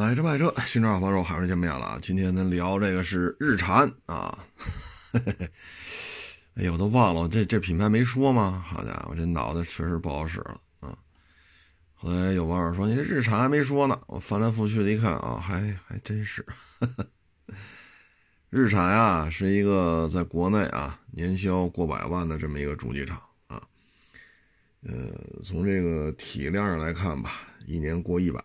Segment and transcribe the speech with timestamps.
[0.00, 1.98] 买车卖车，新车好朋友还是见面了啊！
[2.00, 4.46] 今天咱聊这个是日产啊，
[6.56, 8.64] 哎呦，我都忘了这这品牌没说吗？
[8.66, 10.96] 好家伙，这脑袋确实不好使了啊！
[11.92, 16.42] 后来有网友说你这日产还没说呢，我翻来覆去的一看啊，还还真是。
[18.48, 23.62] 日产呀，是一个在国内啊年销过百万的这么一个主机厂啊，
[24.82, 24.94] 呃，
[25.44, 27.32] 从这个体量上来看吧，
[27.66, 28.40] 一年过一百。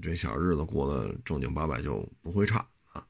[0.00, 3.04] 这小日子过得正经八百就不会差啊。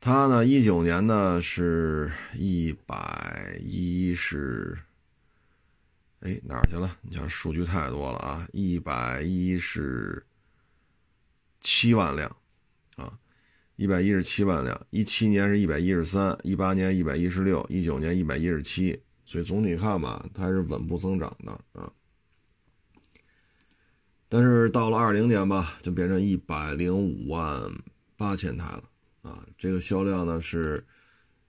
[0.00, 4.78] 他呢，一九年呢是一百一十，
[6.20, 6.98] 哎哪儿去了？
[7.02, 10.24] 你看数据太多了啊，一百一十
[11.60, 12.36] 七万辆
[12.96, 13.18] 啊，
[13.76, 14.78] 一百一十七万辆。
[14.90, 21.90] 一七年是一百一十三，一八年一百一十六，一九年一百一十七，所以总体看吧，它是稳步增长的啊。
[24.28, 27.72] 但是到了二零年吧，就变成一百零五万
[28.16, 28.82] 八千台了
[29.22, 29.46] 啊！
[29.56, 30.84] 这个销量呢是，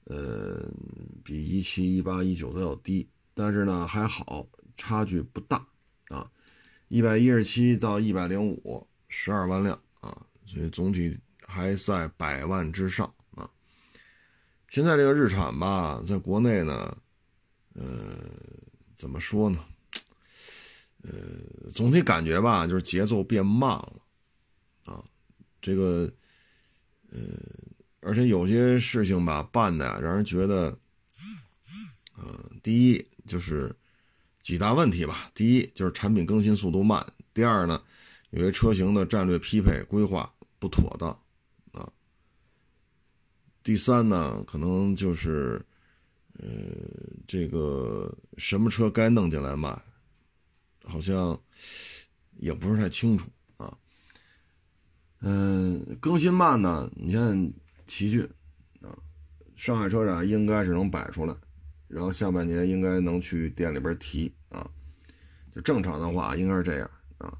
[0.03, 0.71] 呃，
[1.23, 5.65] 比一七、一八、一九都要低，但是呢还好，差距不大
[6.09, 6.29] 啊。
[6.87, 13.49] 一百一十七到一百零五，十二万辆啊，所以总体还在百万之上啊。
[14.69, 16.95] 现在这个日产吧，在国内呢，
[17.73, 17.83] 呃，
[18.95, 19.57] 怎么说呢？
[21.07, 23.93] 呃，总体感觉吧，就是节奏变慢了，
[24.85, 25.03] 啊，
[25.61, 26.11] 这个，
[27.11, 27.19] 呃，
[27.99, 30.75] 而且有些事情吧办的呀，让人觉得，
[32.17, 33.71] 呃，第一就是
[34.41, 37.79] 几大问题吧，第一就是产品更新速度慢，第二呢，
[38.31, 41.11] 有些车型的战略匹配规划不妥当，
[41.71, 41.87] 啊，
[43.61, 45.63] 第三呢，可能就是，
[46.39, 46.47] 呃，
[47.27, 49.79] 这个什么车该弄进来卖。
[50.87, 51.39] 好像
[52.37, 53.77] 也不是太清楚啊。
[55.21, 56.89] 嗯，更新慢呢？
[56.95, 57.53] 你看
[57.87, 58.23] 奇骏
[58.81, 58.95] 啊，
[59.55, 61.35] 上海车展应该是能摆出来，
[61.87, 64.69] 然后下半年应该能去店里边提啊。
[65.53, 67.35] 就正常的话，应该是这样啊。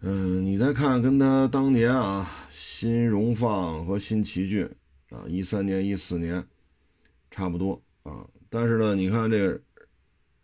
[0.00, 4.64] 嗯，你再看跟他当年啊，新荣放和新奇骏
[5.10, 6.44] 啊，一三年、一四年
[7.30, 8.26] 差不多啊。
[8.50, 9.62] 但是呢，你看这个。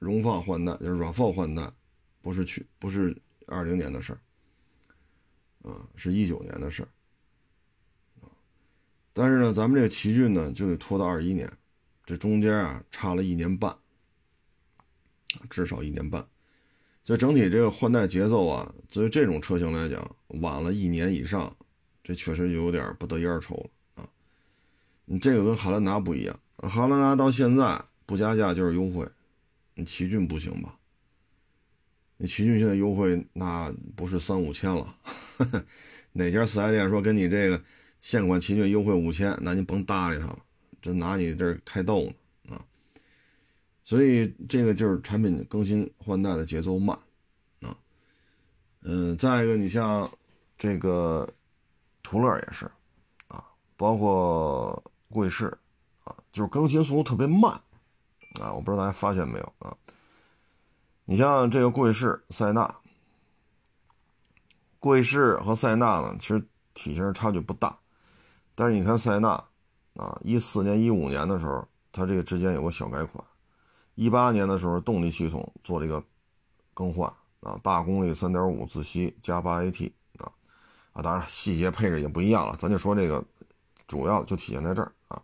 [0.03, 1.71] 荣放换代就是 RAV4 换代，
[2.21, 6.89] 不是去不是二零年的事儿，啊，是一九年的事儿，
[8.21, 8.27] 啊，
[9.13, 11.49] 但是呢，咱们这个奇骏呢就得拖到二一年，
[12.05, 13.77] 这中间啊差了一年半，
[15.49, 16.27] 至少一年半，
[17.05, 21.57] 所以整体这个换代节奏啊，作为这种车型来讲，晚了一年以上，
[22.03, 24.09] 这确实有点不得烟抽了啊。
[25.05, 29.09] 你这个跟汉兰达不一样，汉兰达到现在不加价就是优惠。
[29.75, 30.79] 你奇骏不行吧？
[32.19, 34.97] 你奇骏现在优惠那不是三五千了？
[36.13, 37.61] 哪家四 S 店说跟你这个
[38.01, 40.39] 现款奇骏优惠五千，那您甭搭理他了，
[40.81, 42.05] 这拿你这儿开逗
[42.45, 42.65] 呢啊！
[43.83, 46.97] 所以这个就是产品更新换代的节奏慢
[47.61, 47.77] 啊。
[48.83, 50.09] 嗯，再一个，你像
[50.57, 51.29] 这个
[52.03, 52.71] 途乐也是
[53.27, 53.45] 啊，
[53.77, 55.47] 包括贵士
[56.05, 57.61] 啊，就是更新速度特别慢。
[58.41, 59.77] 啊，我不知道大家发现没有啊？
[61.05, 62.75] 你像这个贵士、塞纳，
[64.79, 66.43] 贵士和塞纳呢，其实
[66.75, 67.77] 体型差距不大，
[68.55, 69.31] 但是你看塞纳
[69.97, 73.23] 啊，一四年、一五年的时候，它这个之间有个小改款，
[73.97, 76.03] 一八年的时候动力系统做了一个
[76.73, 80.33] 更换啊，大功率三点五自吸加八 AT 啊
[80.93, 83.23] 啊，当然细节配置也不一样了，咱就说这个
[83.87, 85.21] 主要就体现在这儿啊。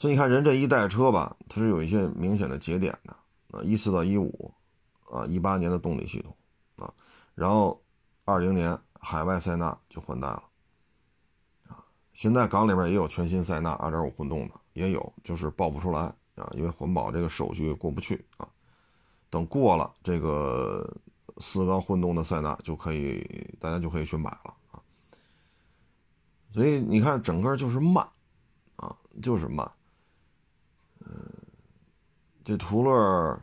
[0.00, 3.14] 所以你看，人这一代车吧，它是有一些明显的节点的
[3.50, 4.50] 啊，一四到一五，
[5.10, 6.34] 啊，一八年的动力系统
[6.76, 6.90] 啊，
[7.34, 7.78] 然后
[8.24, 10.42] 二零年海外塞纳就换代了
[11.68, 11.84] 啊，
[12.14, 16.00] 现在港里边也有全新塞纳二点五混动的，也有，就是报不出来
[16.36, 18.48] 啊，因为环保这个手续过不去啊，
[19.28, 20.90] 等过了这个
[21.36, 23.22] 四缸混动的塞纳就可以，
[23.60, 24.80] 大家就可以去买了啊。
[26.54, 28.08] 所以你看，整个就是慢
[28.76, 29.70] 啊，就是慢。
[31.00, 31.32] 嗯，
[32.44, 33.40] 这途乐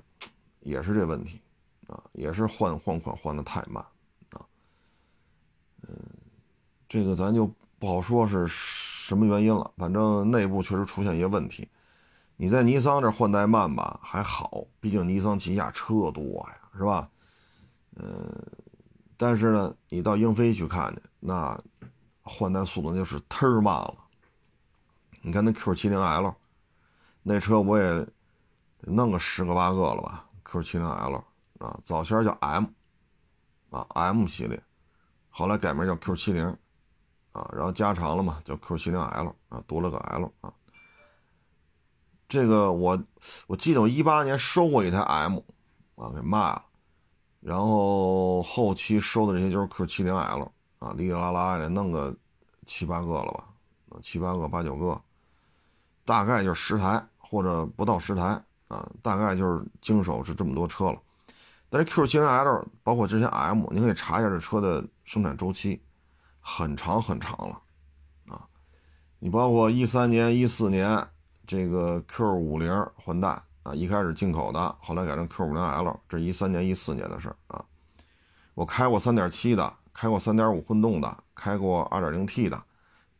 [0.60, 1.42] 也是这问题
[1.88, 3.84] 啊，也是换换款换的太慢
[4.32, 4.46] 啊。
[5.82, 5.98] 嗯，
[6.88, 11.68] 这个咱就不好说是什么原因了，反正内部确实出现一些问题。
[12.36, 17.10] 你在尼桑这换代慢吧还好，毕竟尼桑旗下车多呀，是吧？
[17.96, 18.32] 嗯，
[19.18, 21.60] 但是呢，你到英菲去看去，那
[22.22, 23.96] 换代速度就是忒慢了。
[25.22, 26.36] 你看那 Q70L。
[27.30, 28.08] 那车我也
[28.84, 31.22] 弄个十个八个了吧？Q70L
[31.60, 32.68] 啊，早先叫 M
[33.70, 34.64] 啊 M 系列，
[35.28, 36.46] 后来改名叫 Q 七零，
[37.34, 40.54] 啊，然后加长了嘛，叫 Q 七零 L 啊，多了个 L 啊。
[42.30, 42.98] 这个我
[43.48, 45.40] 我记得我一八年收过一台 M，
[45.96, 46.64] 啊，给卖了，
[47.42, 52.16] 然后后期收的这些就是 Q 七零 L 啊，哩哩啦啦的弄个
[52.66, 55.02] 七八个了吧，七八个八九个，
[56.06, 61.00] 大概就是十台或者不到十台啊，大概就是经手是这么多车了。
[61.70, 65.82] 但是 Q 七零 L 包括之前 M，你可以查一下这车的生产周期，
[66.40, 67.62] 很长很长了，
[68.34, 68.48] 啊，
[69.20, 71.08] 你包括一三年、一四年。
[71.50, 77.64] 这个 Q 五零换代啊，一开始进口的，后来改成 Q 五零 L，这一三年、一四年的事啊。
[78.54, 82.62] 我开过三点七的，开过三点五混动的，开过二点零 T 的，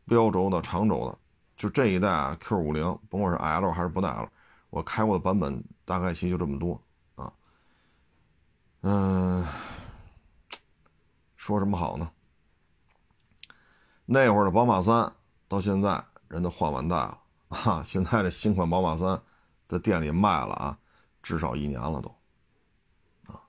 [0.04, 1.18] 标轴的、长轴的，
[1.58, 4.30] 就这一代啊 Q 五零，甭管是 L 还是不带 L，
[4.70, 6.80] 我开过的版本大概其就这么多
[7.16, 7.34] 啊。
[8.82, 9.46] 嗯，
[11.36, 12.10] 说什么好呢？
[14.06, 15.12] 那会儿的宝马三
[15.48, 17.20] 到现在人都换完代了。
[17.50, 19.20] 啊，现在这新款宝马三
[19.68, 20.78] 在店里卖了啊，
[21.24, 23.34] 至少一年了都。
[23.34, 23.42] 啊，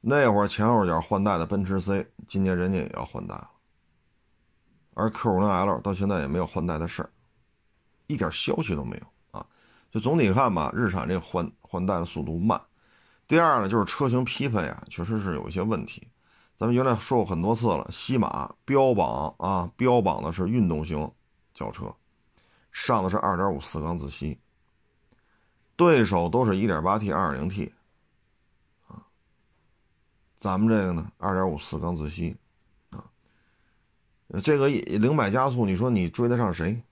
[0.00, 3.50] 那会儿前后脚换代的奔驰 C，今年人家也要换代了。
[4.94, 7.10] 而 Q50L 到现在也没有换代的事儿，
[8.06, 9.46] 一点消息都没有啊。
[9.90, 12.60] 就总体看吧，日产这换换代的速度慢。
[13.26, 16.06] 第二呢，就是车型匹配啊，确实是有一些问题。
[16.56, 21.10] 咱们原来说过很多次了，西马标榜啊，标榜的是运动型
[21.52, 21.94] 轿车。
[22.70, 24.36] 上的是2.5四缸自吸，
[25.76, 27.70] 对手都是 1.8T、2.0T，
[28.88, 29.06] 啊，
[30.40, 32.36] 咱们这个呢，2.5四缸自吸，
[32.90, 32.98] 啊，
[34.42, 36.82] 这个零百加速，你说你追得上谁？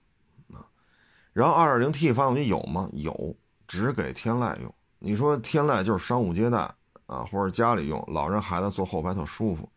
[1.33, 2.87] 然后 2.0T 发动机有吗？
[2.93, 3.35] 有，
[3.67, 4.73] 只给天籁用。
[4.99, 6.57] 你说天籁就是商务接待
[7.07, 9.69] 啊，或者家里用，老人孩子坐后排特舒服，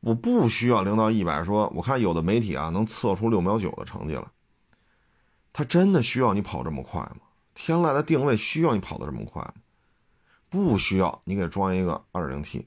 [0.00, 1.44] 我不需要零到一百。
[1.44, 4.32] 说我看有的媒体啊，能测出六秒九的成绩了。
[5.52, 7.22] 它真的需要你跑这么快吗？
[7.54, 9.54] 天籁的定位需要你跑得这么快吗？
[10.48, 12.66] 不需要，你给装一个 2.0T。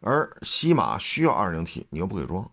[0.00, 2.50] 而西马需要 2.0T，你又不给装。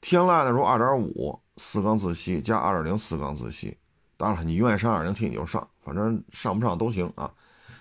[0.00, 3.76] 天籁的说2.5四缸自吸加2.0四缸自吸，
[4.16, 7.32] 当然了，你愿意上 2.0T 你就上，反正上不上都行啊。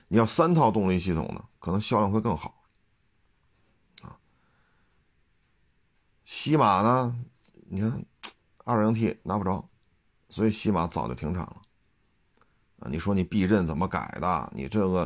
[0.07, 2.63] 你要三套动力系统呢，可能销量会更好。
[4.01, 4.17] 啊，
[6.23, 7.15] 西马呢，
[7.69, 8.05] 你看。
[8.67, 9.69] 二点零 T 拿不着，
[10.27, 11.61] 所以西马早就停产了。
[12.79, 14.51] 啊，你说你避震怎么改的？
[14.55, 15.01] 你这个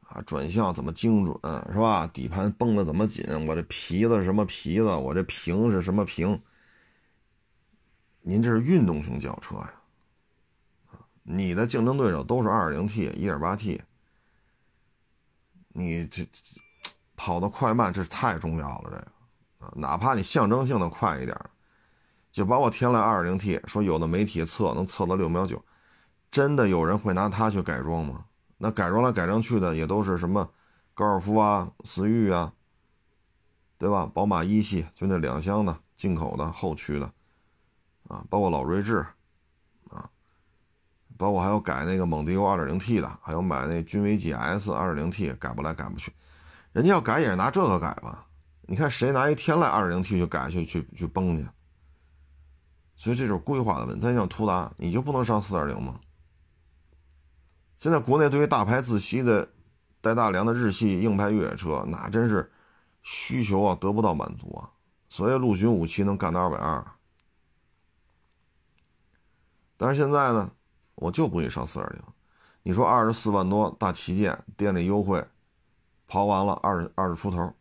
[0.00, 1.38] 啊转向怎么精准
[1.72, 2.08] 是吧？
[2.08, 3.24] 底盘绷得怎么紧？
[3.46, 4.86] 我这皮子是什么皮子？
[4.86, 6.42] 我这屏是什么屏？
[8.26, 9.74] 您这是运动型轿车呀，
[10.92, 13.82] 啊，你的竞争对手都是二零 T、一点八 T，
[15.68, 16.26] 你这
[17.14, 21.38] 跑的快慢这是太重要了，这个啊，哪怕你象征性的快一点。
[22.32, 25.62] 就包括天籁 2.0T，说有的媒体测能测到六秒九，
[26.30, 28.24] 真的有人会拿它去改装吗？
[28.56, 30.50] 那改装来改装去的也都是什么
[30.94, 32.54] 高尔夫啊、思域啊，
[33.76, 34.10] 对吧？
[34.14, 37.12] 宝马一系就那两厢的进口的后驱的，
[38.08, 39.04] 啊，包括老锐志，
[39.90, 40.08] 啊，
[41.16, 46.12] 包括还有改那个蒙迪欧 2.0T 的，还有买那君威 GS 2.0T 改不来改不去，
[46.72, 48.26] 人家要改也是拿这个改吧？
[48.66, 51.46] 你看谁拿一天籁 2.0T 去改去去去崩去？
[52.96, 54.00] 所以这就是规划的问题。
[54.00, 56.00] 再像途达，你就不能上4.0吗？
[57.76, 59.46] 现在国内对于大排自吸的
[60.00, 62.50] 带大梁的日系硬派越野车，那真是
[63.02, 64.70] 需求啊得不到满足啊。
[65.08, 66.84] 所以陆巡五七能干到220，
[69.84, 70.50] 但是现在呢，
[70.94, 71.86] 我就不给你上4.0。
[72.62, 75.22] 你说二十四万多大旗舰，店里优惠，
[76.06, 77.54] 跑完了二十二十出头，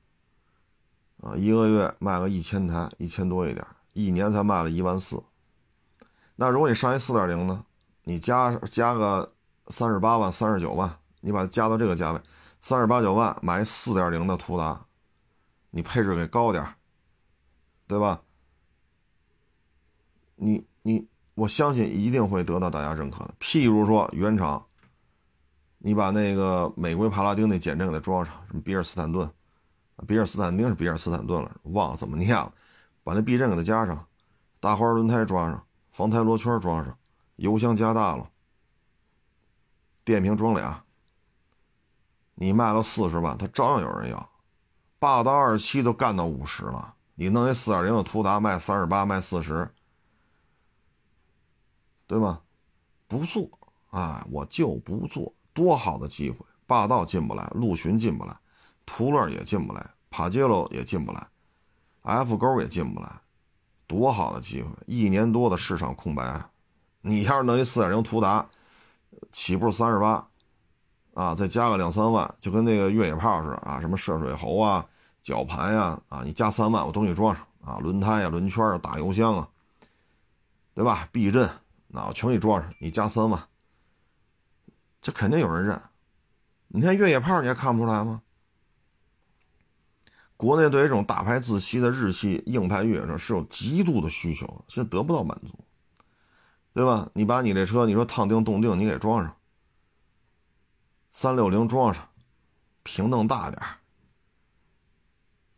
[1.19, 3.67] 啊，一个月卖个一千台，一千多一点。
[3.91, 5.21] 一年才卖了一万四，
[6.37, 7.65] 那如果你上一四点零呢？
[8.05, 9.33] 你加加个
[9.67, 12.21] 三十八万、三十九万，你把它加到这个价位，
[12.61, 14.85] 三十八九万买四点零的途达，
[15.71, 16.65] 你配置给高点
[17.85, 18.21] 对吧？
[20.37, 23.33] 你你，我相信一定会得到大家认可的。
[23.39, 24.63] 譬如说原厂，
[25.79, 29.29] 你把那个美国帕拉丁那减震给它装上，什么比尔斯坦顿，
[30.07, 32.51] 比尔斯坦丁是比尔斯坦顿了，忘了怎么念了。
[33.03, 34.05] 把那避震给它加上，
[34.59, 36.97] 大花轮胎装上，防胎螺圈装上，
[37.35, 38.29] 油箱加大了，
[40.05, 40.81] 电瓶装俩。
[42.35, 44.29] 你卖了四十万，他照样有人要。
[44.99, 49.69] 霸道二七都干到五十了，你弄一四点零的途达卖三十八，卖四十，
[52.13, 52.39] 对吗？
[53.07, 53.49] 不做，
[53.89, 55.33] 哎，我就不做。
[55.51, 58.37] 多好的机会，霸道进不来，陆巡进不来，
[58.85, 59.83] 途乐也进不来。
[60.11, 61.27] 帕杰罗也进不来
[62.03, 63.11] ，F 勾也进不来，
[63.87, 64.69] 多好的机会！
[64.85, 66.39] 一年多的市场空白，
[67.01, 68.47] 你要是弄一四点零途达，
[69.31, 70.27] 起步三十八，
[71.15, 74.85] 啊，再加个两三万，就跟那个越野炮似的啊，什么涉水喉啊、
[75.19, 79.49] 绞盘呀，啊，你加三万，我东西装上啊，轮胎呀、轮圈啊、大油箱啊，
[80.75, 81.09] 对吧？
[81.11, 81.49] 避震，
[81.95, 83.47] 那我全给你装上，你加三万，
[84.99, 85.79] 这肯定有人认。
[86.69, 88.23] 你看越野炮，你还看不出来吗？
[90.35, 95.53] 国内对于这种大排自吸的日系硬派越野车是有极度的需求，现在得不到满足，
[96.73, 97.07] 对吧？
[97.13, 99.37] 你把你这车，你说烫定动定，你给装上，
[101.11, 102.09] 三六零装上，
[102.81, 103.61] 平凳大点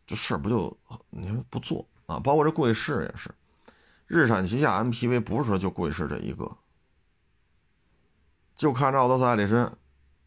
[0.06, 0.78] 这事不就
[1.08, 2.20] 你说不做啊？
[2.20, 3.34] 包括这贵士也是，
[4.06, 6.56] 日产旗下 MPV 不是说就贵士这一个，
[8.54, 9.70] 就看这奥德赛、艾力绅，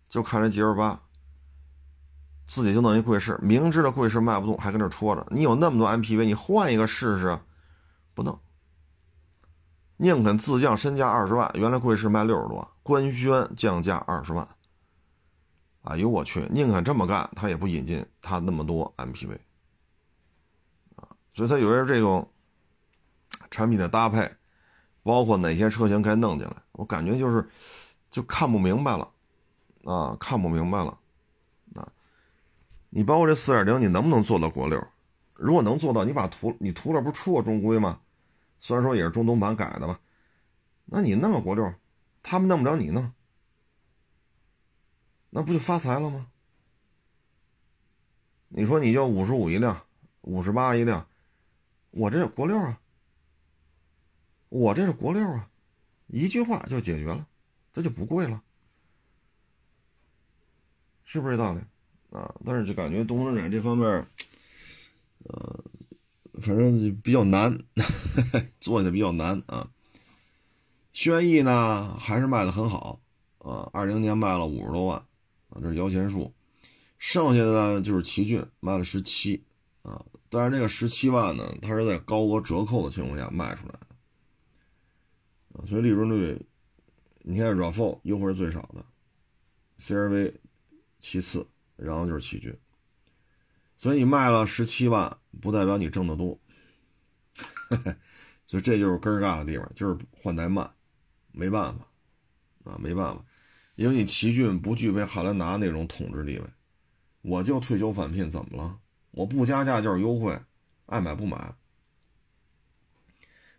[0.08, 1.02] 就看这 G 二八。
[2.46, 5.24] 自己就弄一贵士，明知道贵士卖不动，还跟这戳着。
[5.30, 7.40] 你有那么多 MPV，你换一个试试，
[8.16, 8.40] 不弄。
[9.98, 14.48] 宁肯自降身价二十万，原来贵士卖六十多，官宣降价二十万。
[15.84, 19.38] 哎呦我去，宁肯这么干，他也不引进他那么多 MPV
[20.96, 21.06] 啊。
[21.36, 22.28] 所以他有些这种
[23.50, 24.30] 产品的搭配，
[25.04, 27.48] 包括哪些车型该弄进来，我感觉就是
[28.12, 29.12] 就看不明白了
[29.84, 30.98] 啊，看不明白了
[31.76, 31.92] 啊。
[32.90, 34.82] 你包括这四点零，你能不能做到国六？
[35.34, 38.02] 如果能做到，你把途你途乐不出过中规吗？
[38.60, 40.00] 虽然说也是中东版改的吧，
[40.86, 41.74] 那你弄个国六，
[42.22, 43.14] 他们弄不了，你弄，
[45.30, 46.28] 那不就发财了吗？
[48.50, 49.82] 你说你就五十五一辆，
[50.22, 51.08] 五十八一辆，
[51.92, 52.82] 我这国六啊，
[54.50, 55.50] 我这是国六啊，
[56.08, 57.26] 一句话就解决了，
[57.72, 58.42] 这就不贵了，
[61.06, 61.62] 是不是这道理？
[62.10, 63.88] 啊，但是就感觉东风日产这方面，
[65.26, 65.64] 呃，
[66.42, 67.56] 反正比较难，
[68.60, 69.70] 做的比较难啊。
[70.92, 73.00] 轩逸呢还是卖的很好
[73.38, 74.98] 啊，二零年卖了五十多万
[75.50, 76.34] 啊，这是摇钱树。
[76.98, 79.44] 剩下的呢就是奇骏卖了十七
[79.84, 83.76] 啊，但是这个十七万呢，它是在高额折扣的情况下卖出来，
[85.66, 86.46] 所以利润率，
[87.20, 88.86] 你看 RAV4 优惠是最少的
[89.80, 90.34] ，CRV
[91.00, 91.48] 其次。
[91.82, 92.54] 然后就是奇骏，
[93.78, 96.38] 所以你卖了十七万，不代表你挣得多，
[98.46, 100.70] 所以这就是根儿尬的地方，就是换代慢，
[101.32, 101.88] 没办法，
[102.66, 103.24] 啊，没办法，
[103.76, 106.46] 因为你奇骏不具备汉兰达那种统治地位，
[107.22, 108.78] 我就退休返聘怎么了？
[109.12, 110.38] 我不加价就是优惠，
[110.88, 111.56] 爱买不买。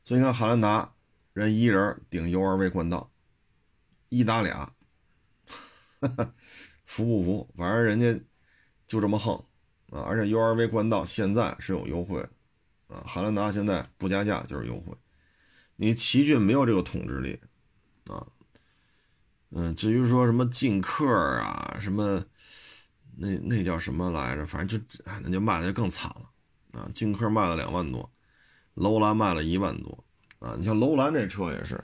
[0.04, 0.92] 所以你看汉兰达，
[1.32, 3.10] 人一人顶 URV 冠道，
[4.08, 4.72] 一打俩。
[6.86, 7.54] 服不服？
[7.56, 8.20] 反正人家
[8.88, 9.34] 就这么横
[9.90, 10.02] 啊！
[10.02, 12.20] 而且 URV 冠道现在是有优惠
[12.88, 14.96] 啊，汉兰达现在不加价就是优惠。
[15.76, 17.38] 你奇骏没有这个统治力
[18.06, 18.26] 啊。
[19.50, 21.06] 嗯，至于说什么劲客
[21.40, 22.24] 啊，什么
[23.16, 24.46] 那那叫什么来着？
[24.46, 26.90] 反正就那就卖的就更惨了啊！
[26.94, 28.10] 劲客卖了两万多，
[28.74, 30.04] 楼兰卖了一万多
[30.40, 30.54] 啊！
[30.58, 31.82] 你像楼兰这车也是，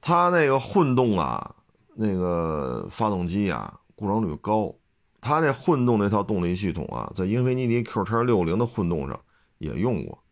[0.00, 1.54] 它那个混动啊，
[1.94, 3.76] 那个发动机啊。
[3.94, 4.74] 故障率高，
[5.20, 9.20] 它这混动那套动力系统啊，在英菲尼迪 Q 叉六零的混动上
[9.58, 10.24] 也用过，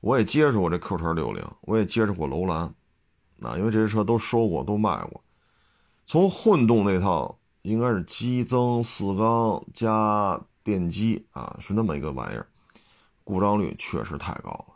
[0.00, 2.60] 我也接触过这 Q 叉六零，我也接触过楼兰，
[3.42, 5.22] 啊，因为这些车都收过，都卖过。
[6.06, 12.46] 从混动那套应该是机增四缸加电机啊，是那么一个玩意儿，
[13.22, 14.71] 故障率确实太高了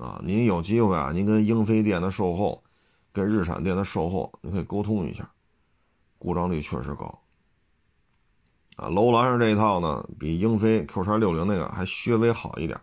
[0.00, 0.18] 啊！
[0.24, 2.64] 您有机会啊，您跟英菲店的售后，
[3.12, 5.30] 跟日产店的售后，你可以沟通一下，
[6.18, 7.22] 故障率确实高。
[8.76, 12.80] 啊，楼兰上这一套呢，比英菲 Q 叉六零那个还稍微好一点，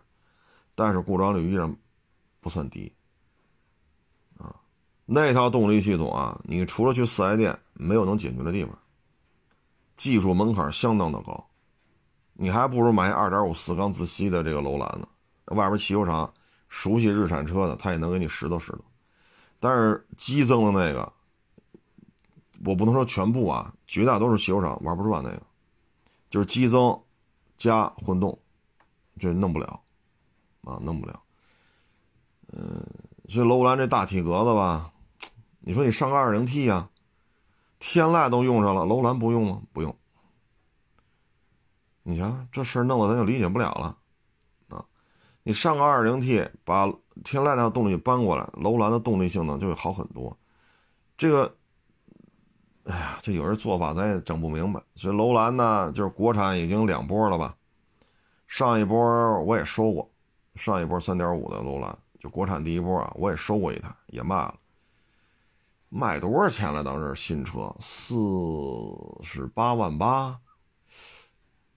[0.76, 1.76] 但是故障率依然
[2.40, 2.92] 不算低。
[4.38, 4.54] 啊，
[5.04, 8.78] 那套动力系统啊，你除了去四 S 店，没有能解决的地方，
[9.96, 11.44] 技术门槛相当的高，
[12.34, 15.08] 你还不如买二点五四缸自吸的这个楼兰呢。
[15.46, 16.32] 外边汽修厂
[16.68, 18.80] 熟悉日产车的，他也能给你拾掇拾掇。
[19.60, 21.12] 但是激增的那个，
[22.64, 25.42] 我不能说全部啊，绝大多数汽修厂玩不转那个。
[26.30, 27.02] 就是激增
[27.56, 28.38] 加混动，
[29.18, 29.80] 这弄不了
[30.62, 31.22] 啊，弄不了。
[32.52, 32.84] 嗯，
[33.28, 34.92] 所以楼兰这大体格子吧，
[35.60, 36.88] 你说你上个二零 T 呀，
[37.78, 39.62] 天籁都用上了，楼兰不用吗？
[39.72, 39.96] 不用。
[42.02, 43.96] 你瞧这事儿弄的咱就理解不了了！
[45.48, 46.86] 你上个二零 T，把
[47.24, 50.36] 天籁那动力搬过来，楼兰的动力性能就会好很多。
[51.16, 51.54] 这个。
[52.84, 57.54] 哎呀，这有人做法咱也整不明白，所以楼兰呢，就是国产已经两波了吧，
[58.46, 58.98] 上一波
[59.42, 60.10] 我也收过，
[60.54, 64.54] 上一波三点五的楼兰，就国产第一波啊，我也收过一台，也卖了。
[65.88, 66.84] 卖多少钱了？
[66.84, 68.14] 当时新车四
[69.22, 70.38] 十八万八，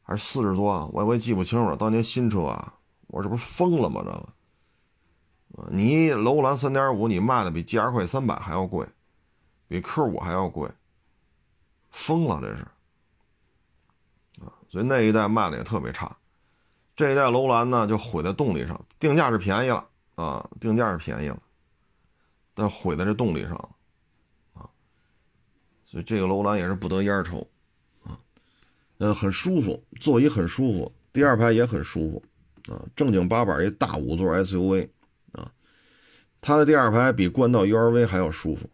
[0.02, 0.90] 还是四十多啊？
[0.92, 1.78] 我我也记不清了。
[1.78, 2.74] 当年新车啊，
[3.12, 4.02] 我这不是疯了吗？
[4.06, 4.12] 这
[5.62, 8.88] 个，你楼兰三点五，你卖的比 G R 快三百还要贵，
[9.68, 10.70] 比 Q 五还要贵，
[11.90, 12.64] 疯了这是
[14.42, 14.48] 啊！
[14.70, 16.16] 所以那一代卖的也特别差。
[16.96, 21.38] 这一代楼兰呢，就毁在动力上，定价是便宜了啊，定价是便宜了，
[22.54, 23.56] 但毁在这动力上
[24.54, 24.70] 啊。
[25.86, 27.46] 所以这个楼兰也是不得烟抽，
[28.04, 28.18] 啊，
[29.00, 32.24] 嗯，很舒服，座椅很舒服，第二排也很舒服，
[32.68, 34.90] 啊，正经八百一大五座 SUV，
[35.32, 35.52] 啊，
[36.42, 38.70] 它的第二排比冠道 URV 还要舒服，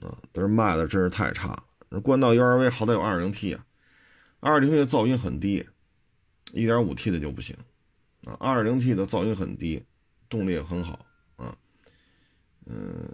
[0.00, 1.48] 啊，但是卖的真是太差
[1.90, 2.00] 了。
[2.00, 3.64] 冠道 URV 好歹有 2.0T 啊
[4.40, 5.66] ，2.0T 的噪音很低
[6.52, 7.56] ，1.5T 的就不行，
[8.24, 9.84] 啊，2.0T 的噪音很低，
[10.28, 11.04] 动力也很好，
[11.36, 11.56] 啊，
[12.66, 13.08] 嗯。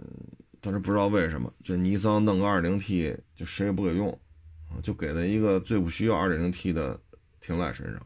[0.65, 4.17] 但是不知道为什么，这尼桑弄个 2.0T 就谁也不给用，
[4.81, 6.97] 就给了一个最不需要 2.0T 的
[7.41, 8.01] 天籁身上。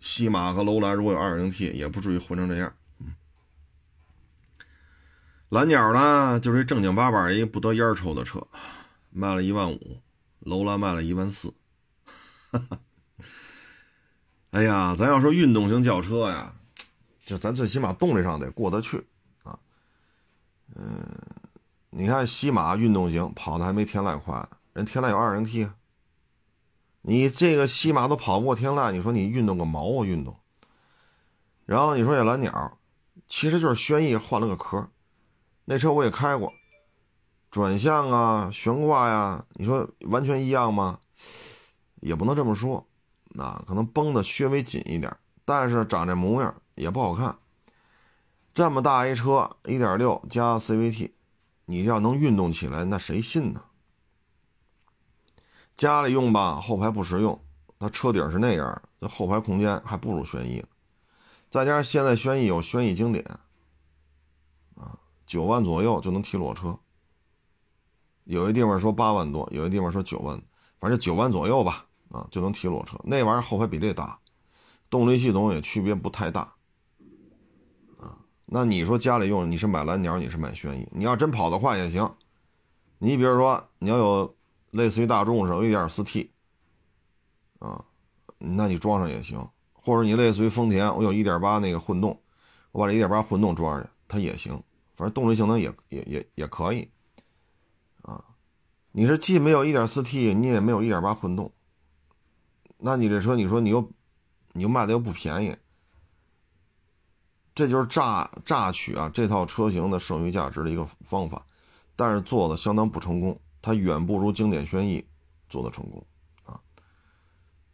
[0.00, 2.74] 西马和楼兰如果有 2.0T，也不至于混成这样。
[2.98, 3.14] 嗯
[5.50, 8.46] 蓝鸟呢，就是一正经八百一不得烟抽的车，
[9.10, 10.00] 卖了一万五，
[10.38, 11.52] 楼兰卖了一万四。
[12.52, 12.78] 哈 哈
[14.52, 16.54] 哎呀，咱要说运动型轿车呀，
[17.24, 19.04] 就咱最起码动力上得过得去
[19.42, 19.58] 啊。
[20.76, 21.04] 嗯，
[21.90, 25.68] 你看西马运动型跑的还没天籁快，人天籁有二零 T。
[27.02, 30.36] 你这个西马都跑不过天籁，你说你运动个毛啊运动？
[31.64, 32.78] 然后你说这蓝鸟，
[33.26, 34.88] 其实就是轩逸换了个壳，
[35.64, 36.52] 那车我也开过，
[37.50, 40.98] 转向啊、悬挂呀，你说完全一样吗？
[42.00, 42.86] 也不能这么说，
[43.30, 47.38] 那可能绷的稍微紧一点，但是长这模样也不好看。
[48.52, 51.12] 这么大一车，一点六加 CVT，
[51.66, 53.62] 你要能运动起来，那谁信呢？
[55.80, 57.42] 家里用吧，后排不实用，
[57.78, 60.62] 它车顶是那样，这后排空间还不如轩逸。
[61.48, 63.24] 再加上现在轩逸有轩逸经典，
[64.76, 66.78] 啊，九万左右就能提裸车。
[68.24, 70.38] 有一地方说八万多，有一地方说九万，
[70.78, 73.00] 反正九万左右吧，啊，就能提裸车。
[73.02, 74.18] 那玩意儿后排比这大，
[74.90, 76.42] 动力系统也区别不太大。
[77.98, 80.86] 啊那你说家里用，你是买蓝鸟，你是买轩逸？
[80.92, 82.14] 你要真跑得快也行。
[82.98, 84.36] 你比如说，你要有
[84.70, 86.30] 类似于大众上有 1.4T，
[87.58, 87.84] 啊，
[88.38, 89.48] 那你装上也行。
[89.72, 92.20] 或者你类似于丰田，我有1.8那个混动，
[92.70, 94.52] 我把这1.8混动装上去，它也行。
[94.94, 96.86] 反正动力性能也也也也可以，
[98.02, 98.22] 啊，
[98.92, 101.50] 你是既没有 1.4T，你也没有1.8混动，
[102.76, 103.90] 那你这车，你说你又
[104.52, 105.56] 你又卖的又不便宜。
[107.54, 111.44] 这就是榨榨取啊这套车型的剩余价值的一个方法，
[111.96, 115.04] 但是做的相当不成功，它远不如经典轩逸
[115.48, 116.06] 做的成功
[116.44, 116.60] 啊。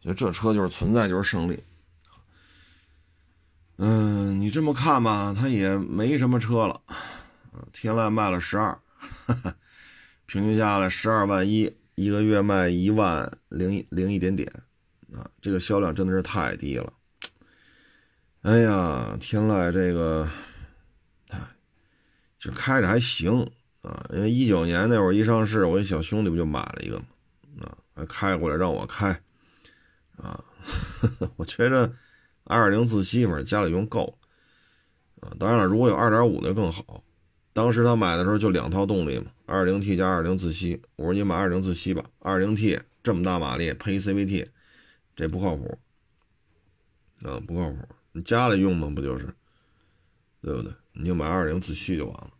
[0.00, 1.62] 所以这车就是存在就是胜利。
[3.78, 6.80] 嗯，你这么看吧，它也没什么车了，
[7.72, 8.80] 天籁卖了十二，
[10.24, 14.50] 平均下来十二万一，一个月卖一万零零一点点
[15.12, 16.90] 啊，这个销量真的是太低了。
[18.40, 20.26] 哎呀，天籁这个，
[21.28, 21.38] 哎，
[22.38, 23.50] 就开着还行
[23.86, 24.06] 啊。
[24.12, 29.20] 因为一九年那会儿一上市，我一小兄弟不就买了一个嘛，啊，还开过来让我开，
[30.16, 30.44] 啊，
[31.36, 31.92] 我觉着
[32.44, 34.18] 二零自吸嘛，家里用够
[35.20, 35.32] 啊。
[35.38, 37.02] 当然了，如果有二点五的更好。
[37.52, 40.82] 当时他买的时候就两套动力嘛，二零 T 加二零自吸。
[40.96, 44.46] 我说你买二零自吸吧，二零 T 这么大马力配 CVT，
[45.14, 45.78] 这不靠谱，
[47.22, 47.78] 啊，不靠谱。
[48.12, 49.34] 你家里用嘛，不就是，
[50.42, 50.70] 对不对？
[50.92, 52.30] 你就买二零自吸就完了。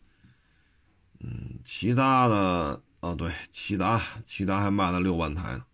[1.29, 5.67] 嗯，其他的啊，对，骐达，骐达还卖了六万台呢，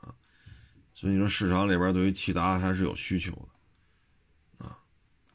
[0.00, 0.14] 啊，
[0.94, 4.78] 所以你说市场里边对于骐达还是有需求的，啊，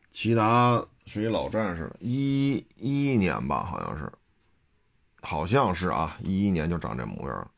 [0.10, 4.10] 骐达是一老战士了，一一年吧，好像是，
[5.22, 7.52] 好像是啊，一一年就长这模样了，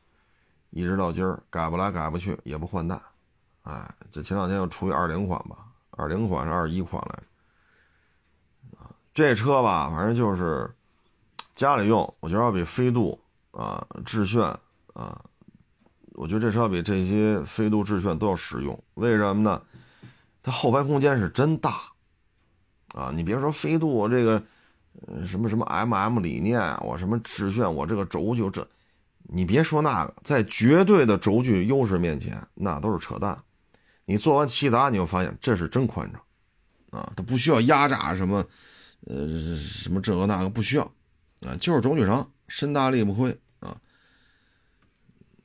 [0.70, 3.00] 一直到今儿改不来改不去，也不换代，
[3.62, 5.66] 哎，这前两天又出一二零款吧。
[5.92, 10.74] 二零款是二一款来，啊，这车吧，反正就是
[11.60, 13.20] 家里用，我觉得要比飞度
[13.50, 14.42] 啊、致炫
[14.94, 15.22] 啊，
[16.12, 18.82] 我觉得这车比这些飞度、致炫都要实用。
[18.94, 19.60] 为什么呢？
[20.42, 21.82] 它后排空间是真大
[22.94, 23.12] 啊！
[23.14, 24.42] 你别说飞度这个
[25.26, 28.66] 什么什么 MM 理念，我什么致炫，我这个轴距这，
[29.24, 33.38] 你别说那个，在绝对的轴距优势面前，那都是扯淡。
[34.06, 38.42] 你做完骐达，你就发现这是真宽敞啊，它不需要压榨什么，
[39.08, 40.90] 呃，什么这个那个不需要
[41.46, 43.76] 啊，就是轴距长，身大力不亏啊。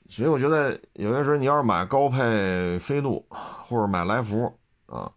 [0.10, 4.54] 所以我觉得有些时候你要是买高配飞度或者买来福
[4.86, 5.12] 啊，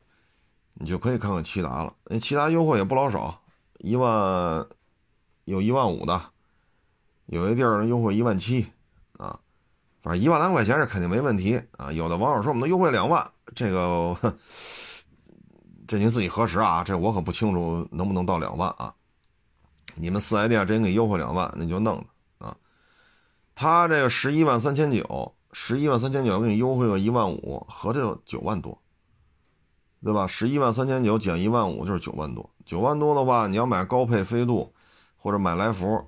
[0.75, 1.93] 你就可以看看骐达了。
[2.05, 3.43] 那骐达优惠也不老少，
[3.79, 4.67] 一万
[5.45, 6.21] 有一万五的，
[7.27, 8.67] 有些地儿优惠一万七
[9.19, 9.39] 啊。
[10.01, 11.93] 反正一万来块钱是肯定没问题啊！
[11.93, 14.17] 有的网友说我们都优惠两万，这个
[15.89, 18.95] 这您自己核实啊，这我可不清楚能不能到两万啊。
[20.01, 22.05] 你们四 S 店真给优惠两万，那就弄了
[22.39, 22.57] 啊。
[23.55, 28.81] 他这个十一万三千九，十一万三千九给你优惠个一万五，合着九万多，
[30.03, 30.27] 对吧？
[30.27, 34.73] 十一万三千九减一万五就是九万多，九万多的话，你要买高配飞度
[35.17, 36.07] 或者买来福，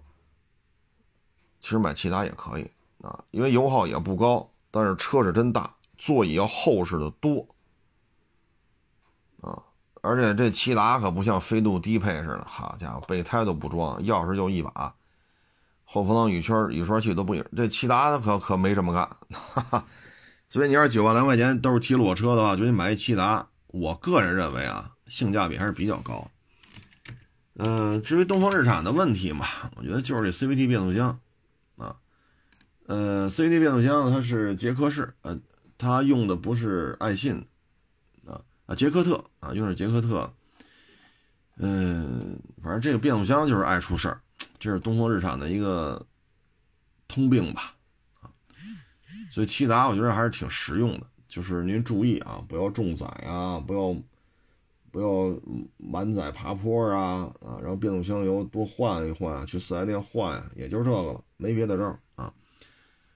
[1.59, 2.71] 其实买骐达也可以。
[3.03, 7.47] 啊，因为油耗也不高，但是车是真大，座椅要厚实的多。
[10.03, 14.95] 而且这骐达可不像飞度低配似的，好家伙，备胎都不装，钥匙就一把，
[15.85, 19.09] 后风挡雨圈、雨刷器都不这骐达可可没这么干。
[19.31, 19.85] 哈哈，
[20.49, 26.31] 所以你要是九万来块钱都是提裸车的话，就你买一骐达，我个人认为啊，性价比还是比较高。
[27.57, 31.21] 嗯，至于东风日产的问题嘛，我觉得就是这 CVT 变速箱
[31.77, 31.97] 啊。
[32.87, 35.39] 呃，CVT 变速箱它是捷克式，呃，
[35.77, 37.45] 它用的不是爱信，
[38.71, 40.33] 啊啊，捷克特啊，用的是捷克特，
[41.57, 44.21] 嗯，反正这个变速箱就是爱出事儿，
[44.61, 46.07] 这是东风日产的一个
[47.09, 47.75] 通病吧，
[48.21, 48.31] 啊，
[49.33, 53.97] 所以骐达我觉得还是挺实用的，就是您注意啊，不要重载啊，不要
[54.93, 55.37] 不要
[55.77, 62.33] 满载爬坡啊，啊，然后变速箱油多换一换，去四 S 店换，也就这个了，没别的招啊。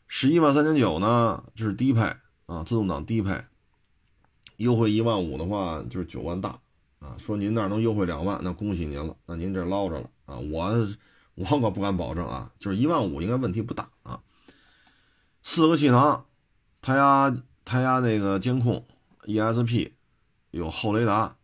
[0.09, 2.01] 十一万三千九呢，这是低配
[2.47, 3.41] 啊，自动挡低配，
[4.57, 6.59] 优惠一万五的话就是九万大
[6.99, 7.17] 啊。
[7.19, 10.37] 说您那儿能优惠两万，那恭喜您了，那您这捞着了啊。
[10.37, 10.73] 我
[11.35, 14.21] 我可不敢保证啊，就是一万五应该问题不大啊。
[15.43, 16.27] 四个气囊，
[16.81, 18.87] 胎压胎压那个监控
[19.25, 19.93] ，ESP，
[20.51, 21.37] 有后雷达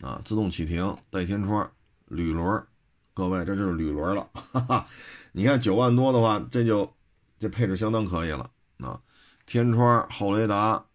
[0.00, 1.70] 啊，自动启停，带天窗，
[2.06, 2.66] 铝轮，
[3.14, 4.86] 各位这就是铝轮了，哈哈。
[5.32, 6.92] 你看九万多的话，这就。
[7.38, 8.98] 这配置相当可以了啊！
[9.44, 10.85] 天窗、后雷达、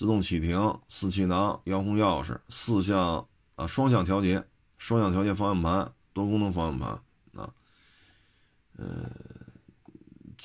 [0.00, 4.42] 自动启停、四气囊、遥控钥匙、四项啊双向调节、
[4.78, 6.88] 双向调节方向盘、多功能方向盘
[7.34, 7.52] 啊。
[8.78, 9.10] 呃，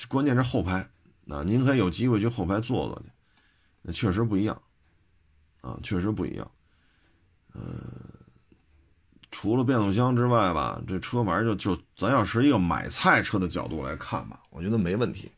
[0.10, 0.80] 关键是后排
[1.30, 3.06] 啊，您可以有机会去后排坐坐去，
[3.82, 4.62] 那确实不一样
[5.62, 6.52] 啊，确实不一样。
[7.54, 7.62] 呃，
[9.32, 15.32] 除了变速箱之外吧，这车反正就就咱要是一个买菜车的角度来看吧，我觉得没问题。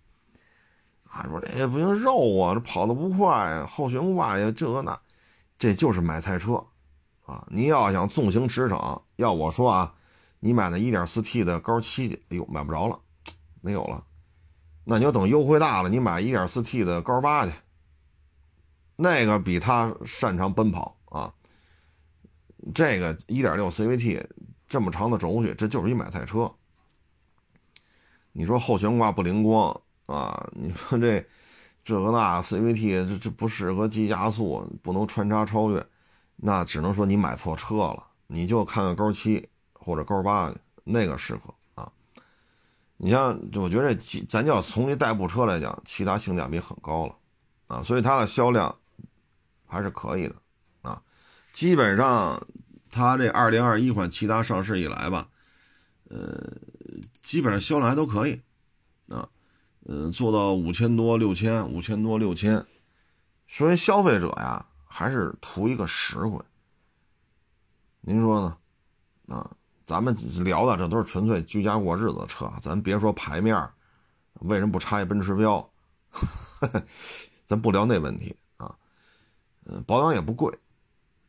[1.10, 5.00] 还说这也不行，肉啊，这跑的不快，后悬挂呀，这那，
[5.58, 6.64] 这就是买菜车，
[7.26, 9.94] 啊，你要想纵行驰骋，要我说啊，
[10.40, 13.00] 你买那 1.4T 的高七，哎呦，买不着了，
[13.62, 14.04] 没有了，
[14.84, 17.54] 那你就等优惠大了，你买 1.4T 的高八去，
[18.96, 21.34] 那个比它擅长奔跑啊，
[22.76, 24.26] 这个1.6 CVT
[24.68, 26.54] 这么长的轴距，这就是一买菜车，
[28.34, 29.82] 你说后悬挂不灵光。
[30.08, 31.24] 啊，你说这
[31.84, 35.86] 这个那 CVT 这这不适合急加速，不能穿插超越，
[36.38, 38.04] 那只能说你买错车了。
[38.28, 41.90] 你就看看高七或者高八那个适合啊。
[42.98, 43.96] 你像，我觉得
[44.28, 47.16] 咱就要从这代步车来讲，其他性价比很高了
[47.68, 48.76] 啊，所以它的销量
[49.66, 50.36] 还是可以的
[50.82, 51.02] 啊。
[51.54, 52.42] 基本上，
[52.90, 55.28] 它这二零二一款骐达上市以来吧，
[56.10, 56.52] 呃，
[57.22, 58.42] 基本上销量还都可以。
[59.90, 62.66] 嗯，做到五千多、六千，五千多、六千，
[63.48, 66.38] 说人消费者呀，还是图一个实惠。
[68.02, 68.58] 您说呢？
[69.34, 69.50] 啊，
[69.86, 73.56] 咱们聊的这都是纯粹居家过日子的车，咱别说牌面
[74.42, 75.70] 为什么不插一奔驰标？
[77.48, 78.76] 咱不聊那问题啊。
[79.68, 80.54] 嗯，保养也不贵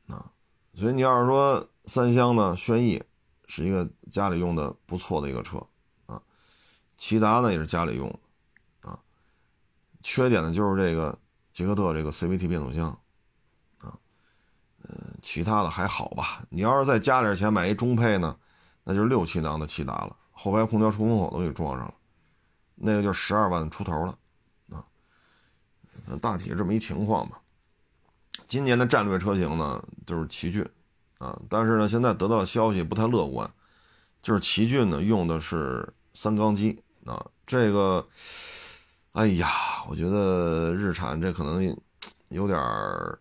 [0.09, 0.33] 啊，
[0.75, 3.01] 所以你要是说三厢呢，轩逸
[3.47, 5.64] 是一个家里用的不错的一个车
[6.07, 6.21] 啊，
[6.99, 8.12] 骐达呢也是家里用。
[10.09, 11.16] 缺点呢，就是这个
[11.53, 12.88] 捷克特这个 CVT 变速箱，
[13.83, 13.92] 啊，
[14.85, 16.42] 嗯，其他的还好吧。
[16.49, 18.35] 你要是再加点钱买一中配呢，
[18.85, 21.94] 那就是六气囊的骐达了，后排空调出风口都给装上了，
[22.75, 24.18] 那个就十二万出头了，
[24.71, 24.83] 啊，
[26.23, 27.38] 大体这么一情况吧。
[28.47, 30.66] 今年的战略车型呢，就是奇骏，
[31.18, 33.51] 啊，但是呢，现在得到的消息不太乐观，
[34.23, 38.09] 就是奇骏呢用的是三缸机，啊，这个。
[39.12, 39.49] 哎呀，
[39.88, 41.77] 我觉得日产这可能
[42.29, 43.18] 有点儿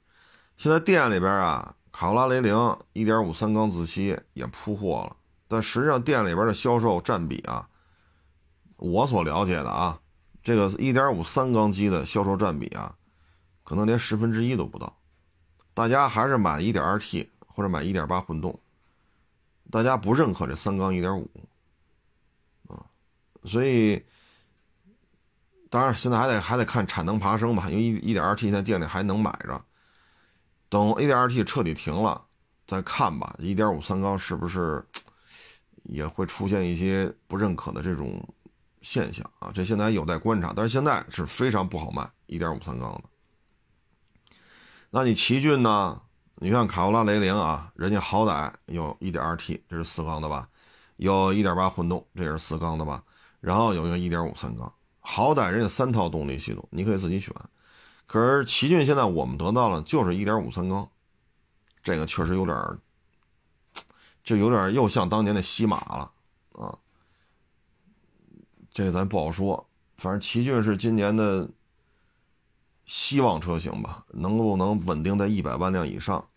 [0.56, 2.54] 现在店里边啊，卡罗拉雷凌
[2.94, 5.16] 1.5三缸自吸也铺货了，
[5.48, 7.68] 但实际上店里边的销售占比啊，
[8.76, 10.00] 我所了解的啊，
[10.44, 12.96] 这个1.5三缸机的销售占比啊，
[13.64, 15.00] 可能连十分之一都不到。
[15.74, 18.60] 大家还是买 1.2T 或者买1.8混动，
[19.72, 21.26] 大家不认可这三缸1.5
[22.68, 22.86] 啊，
[23.46, 24.06] 所以。
[25.70, 29.62] 当然，现在还得还得看产能爬升吧，因为一一点二 T 在店里还能买着，
[30.70, 32.24] 等一点二 T 彻底停了
[32.66, 33.36] 再看吧。
[33.40, 34.82] 一点五三缸是不是
[35.84, 38.22] 也会出现一些不认可的这种
[38.82, 39.52] 现象啊？
[39.54, 40.54] 这现在有待观察。
[40.56, 43.04] 但是现在是非常不好卖一点五三缸的。
[44.90, 46.02] 那你奇骏呢？
[46.36, 50.48] 你看卡罗拉雷凌啊，人家好歹有一点二 T，这是四缸的吧？
[50.96, 53.04] 有一点八混动，这也是四缸的吧？
[53.42, 54.72] 然后有一个一点五三缸。
[55.10, 57.34] 好歹人家三套动力系统，你可以自己选。
[58.06, 60.86] 可是奇骏现在我们得到了就是一点五三缸，
[61.82, 62.78] 这个确实有点
[64.22, 66.12] 就有点又像当年的西马了
[66.52, 66.78] 啊。
[68.70, 69.66] 这个咱不好说，
[69.98, 71.50] 反正奇骏是今年的
[72.86, 76.28] 希望车型吧，能不能稳定在一百万辆以上，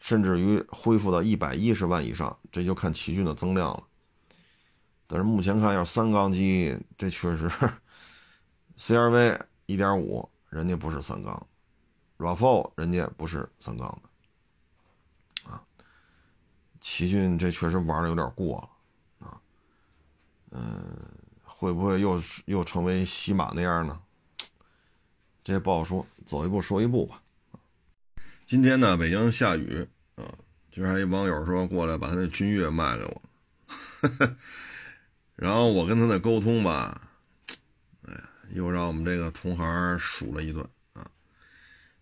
[0.00, 3.84] 甚至于恢复到一百一十万以上，这就看奇骏的增量了。
[5.06, 7.48] 但是目前看，要三缸机，这确实。
[8.82, 11.46] CRV 一点五，人家不是三缸
[12.18, 15.62] ；RAV4 人家不是三缸的，啊，
[16.80, 18.60] 奇骏这确实玩的有点过
[19.20, 19.40] 了，啊，
[20.50, 20.82] 嗯，
[21.44, 24.00] 会不会又又成为西马那样呢？
[25.44, 27.22] 这不好说，走一步说一步吧。
[28.48, 30.24] 今天呢，北京下雨啊，
[30.72, 33.22] 居然还一网友说过来把他那君越卖给我，
[35.36, 37.01] 然后我跟他的沟通吧。
[38.52, 41.10] 又让我们这个同行数了一顿啊！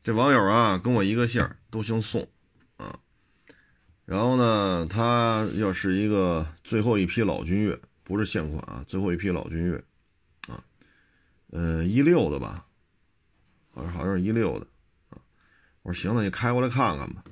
[0.02, 2.28] 这网友啊，跟我一个姓，都姓宋
[2.76, 2.98] 啊。
[4.04, 9.76] 然后呢，他要是一个最后一批老君越，不是现款啊，最后一批老君越
[10.52, 10.62] 啊，
[11.50, 12.66] 呃，一六的吧，
[13.72, 14.66] 好像好像是一六的
[15.10, 15.18] 啊。
[15.82, 17.22] 我说行，那你开过来看看吧。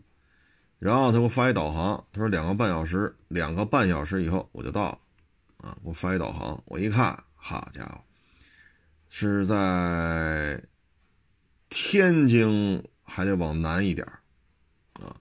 [0.78, 4.98] 然后他给我发一导航，他说两个半小时，两个半小时以后我就到了
[5.57, 5.76] 啊。
[5.83, 8.00] 给我发一导航，我一看，好家伙！
[9.08, 10.62] 是在
[11.68, 14.06] 天津，还得往南一点
[14.94, 15.16] 啊。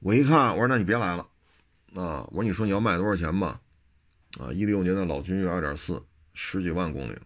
[0.00, 1.26] 我一看，我说那你别来了
[1.94, 2.22] 啊。
[2.30, 3.60] 我说你说你要卖多少钱吧？
[4.38, 6.02] 啊，一六年的老君越二点四，
[6.32, 7.16] 十几万公里。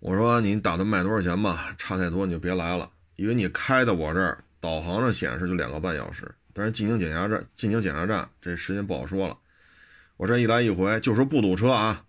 [0.00, 1.74] 我说你打算卖多少钱吧？
[1.78, 9.38] 差太多你就别来了，因为你开的我这儿导航上显示就两个半小时，但是进行检查站进行检查站这时间不好说了。
[10.16, 12.04] 我这一来一回就说不堵车啊。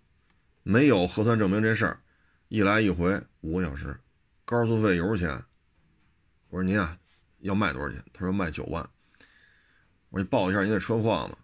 [0.68, 2.00] 没有核酸证明这事儿，
[2.48, 3.96] 一来一回五个小时，
[4.44, 5.30] 高速费油钱。
[6.48, 6.98] 我说您啊，
[7.38, 8.04] 要卖多少钱？
[8.12, 8.82] 他说卖九万。
[10.08, 11.38] 我说你报一下您的车况吧。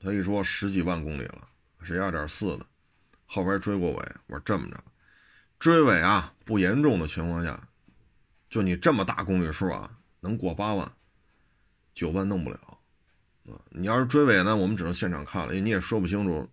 [0.00, 1.46] 他一说十几万公里了，
[1.80, 2.66] 是二点四的，
[3.24, 4.12] 后边追过尾。
[4.26, 4.82] 我说这么着，
[5.60, 7.68] 追尾啊不严重的情况下，
[8.50, 10.90] 就你这么大公里数啊，能过八万，
[11.94, 12.58] 九万弄不了。
[13.48, 16.50] 啊，你要是追尾呢，我们只能现场看了，因为你也说不清楚。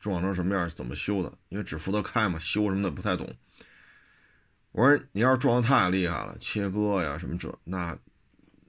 [0.00, 0.68] 撞成什么样？
[0.70, 1.32] 怎么修的？
[1.50, 3.32] 因为只负责开嘛，修什么的不太懂。
[4.72, 7.96] 我说你要是撞的太厉害了，切割呀什么这那，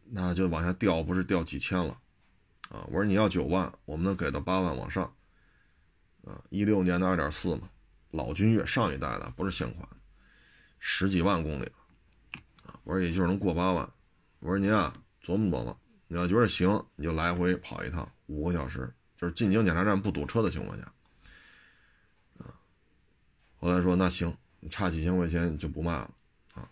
[0.10, 1.98] 那就往下掉，不是掉几千了
[2.70, 2.84] 啊？
[2.88, 5.04] 我说你要九万，我们能给到八万往上
[6.26, 6.42] 啊？
[6.50, 7.70] 一六年的二点四嘛，
[8.10, 9.88] 老君越上一代的，不是现款，
[10.80, 11.72] 十几万公里
[12.66, 12.78] 啊？
[12.84, 13.90] 我说也就是能过八万。
[14.40, 14.92] 我说您啊，
[15.24, 20.92] 琢磨琢磨，你要觉得行，你就来回跑一趟，五个小时，就是进京检查站不堵车的情况下。
[23.62, 26.10] 后来说那行，你差几千块钱就不卖了
[26.56, 26.68] 啊。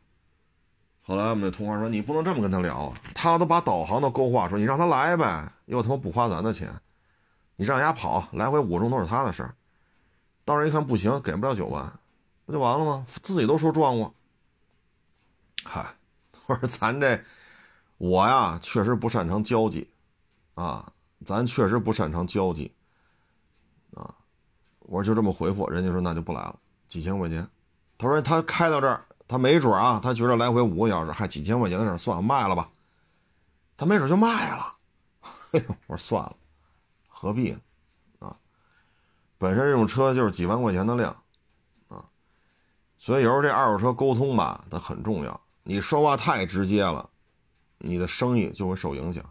[1.04, 6.68] 后来我们的同行说你不能这么跟他聊啊，他都把导航都勾画说你让他来呗，又他妈不花咱的钱，
[7.56, 9.54] 你让人家跑来回五个钟头是他的事儿。
[10.44, 11.94] 到时一看不行，给不了九万，
[12.48, 13.06] 不就完了吗？
[13.08, 14.12] 自己都说撞过。
[15.64, 15.86] 嗨，
[16.48, 17.22] 我说咱这
[18.00, 19.88] 我呀确实不擅长交际
[20.56, 20.92] 啊，
[21.24, 22.74] 咱确实不擅长交际
[23.94, 24.16] 啊。
[24.80, 26.60] 我说就这么回复，人家说那就不来了。
[26.90, 27.48] 几千块钱，
[27.98, 32.70] 他说他开到这儿，他没准啊，他觉得来回五个小时，还几千块钱的事算了，卖了吧。
[33.78, 34.74] 他没准就卖了。
[35.22, 36.36] 嘿， 我说算了，
[37.08, 37.60] 何必呢？
[38.20, 38.36] 啊，
[39.38, 41.16] 本身这种车就是几万块钱的量，
[41.88, 42.04] 啊，
[42.98, 45.40] 所以有时候这二手车沟通吧，它很重要。
[45.64, 47.08] 你说话太直接了，
[47.78, 49.24] 你的生意就会受影响。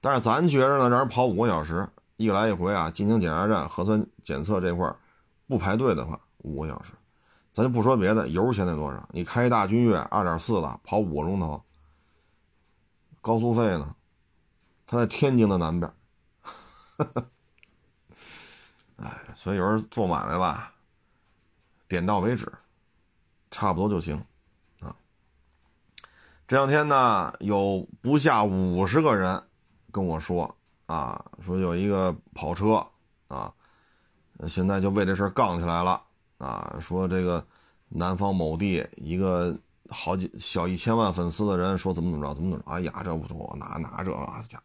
[0.00, 4.90] 但是咱觉着呢，让人跑五个小时，一来一回啊，进行检查站核酸检测这块
[5.46, 6.18] 不排队的话。
[6.42, 6.92] 五个小时，
[7.52, 9.08] 咱就不说别的，油现在多少？
[9.12, 11.62] 你开一大君越二点四的，跑五个钟头，
[13.20, 13.94] 高速费呢？
[14.86, 15.90] 它在天津的南边。
[18.96, 20.72] 哎，所以有人做买卖吧，
[21.88, 22.52] 点到为止，
[23.50, 24.16] 差不多就行
[24.80, 24.94] 啊。
[26.46, 29.42] 这两天呢，有不下五十个人
[29.90, 30.54] 跟我说
[30.86, 32.86] 啊，说有一个跑车
[33.28, 33.52] 啊，
[34.46, 36.00] 现在就为这事杠起来了
[36.42, 37.44] 啊，说这个
[37.88, 39.56] 南方某地一个
[39.88, 44.60] 好几小一千万粉丝的人说怎么怎么着，怎么怎么着，哎呀，这不错，哪哪这啊家，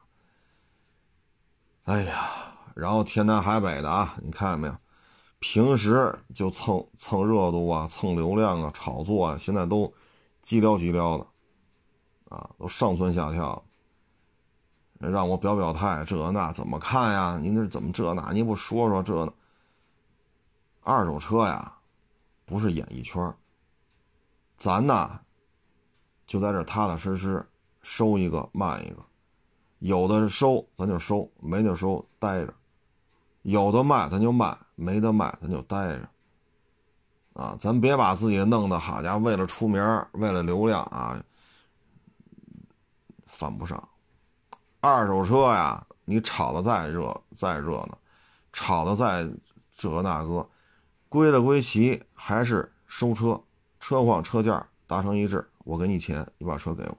[1.84, 2.54] 哎呀。
[2.76, 4.76] 然后天南海北的啊，你看见没有？
[5.40, 9.92] 平时就蹭蹭热度啊，蹭流量啊，炒作啊，现在都
[10.44, 11.26] 急撩急撩的，
[12.30, 13.64] 啊，都上蹿下跳。
[15.00, 17.40] 让我表表态，这那怎么看呀？
[17.42, 18.32] 您这怎么这那？
[18.32, 19.34] 您不说说这呢？
[20.90, 21.74] 二手车呀，
[22.46, 23.36] 不是演艺圈
[24.56, 25.20] 咱呢
[26.26, 27.46] 就在这踏踏实实
[27.82, 29.04] 收一个卖一个，
[29.80, 32.54] 有的收咱就收，没得收待着。
[33.42, 36.08] 有的卖咱就卖，没得卖咱就待着，
[37.34, 39.82] 啊，咱别把自己弄得好家伙，为了出名，
[40.14, 41.22] 为了流量啊，
[43.26, 43.90] 犯不上。
[44.80, 47.98] 二手车呀，你炒的再热再热闹，
[48.54, 49.30] 炒的再
[49.76, 50.50] 这那个，
[51.10, 53.42] 归了归齐，还是收车，
[53.80, 56.98] 车况车价达成一致，我给你钱，你把车给我。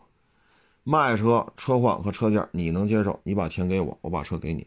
[0.85, 4.67] 卖车车况和车价你能接受，你把钱给我，我把车给你。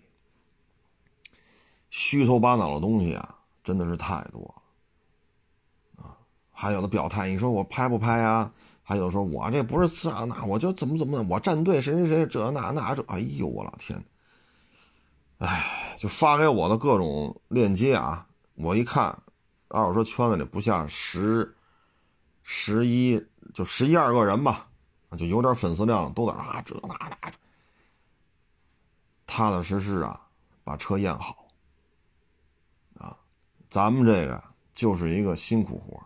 [1.90, 6.16] 虚头巴脑的东西啊，真的是太多了啊！
[6.52, 8.52] 还有的表态，你说我拍不拍呀？
[8.84, 14.04] 还有说我这不是这那，我就怎么怎么，我站队谁谁谁这那那这，哎呦我老天！
[15.40, 19.18] 哎，就发给我的各种链接啊，我一看，
[19.72, 21.56] 二手车圈子里不下十、
[22.44, 24.68] 十一，就十一二个人吧，
[25.18, 27.32] 就有点粉丝量了，都在啊这那那，
[29.26, 30.28] 踏踏实实啊，
[30.64, 31.48] 把车验好。
[32.98, 33.18] 啊
[33.70, 36.04] 咱们这个就是一个辛苦活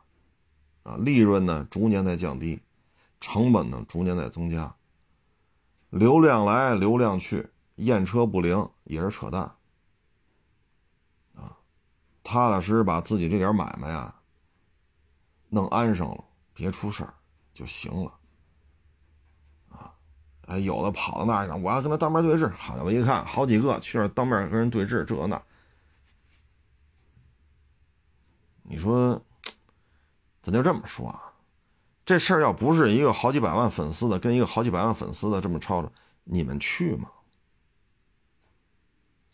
[0.89, 2.62] 啊，利润呢逐年在降低，
[3.19, 4.75] 成本呢逐年在增加，
[5.89, 9.51] 流量来流量去，验车不灵也是扯淡，
[12.26, 14.14] 踏踏实实把自己这点买卖啊
[15.48, 16.24] 弄安上了，
[16.56, 17.14] 别出事儿
[17.54, 18.12] 就行了
[19.70, 19.94] 啊，
[20.48, 25.42] 哎，有的跑到那儿我要跟他当面对质，好，家伙一看好几个去那当面跟人对质，这那。
[28.64, 29.22] 你说，
[30.42, 31.32] 咱就这么说啊，
[32.04, 35.92] 这事儿要不是一个好几百万粉丝的跟一个好几百万粉丝的这么吵吵，
[36.24, 37.12] 你们去吗？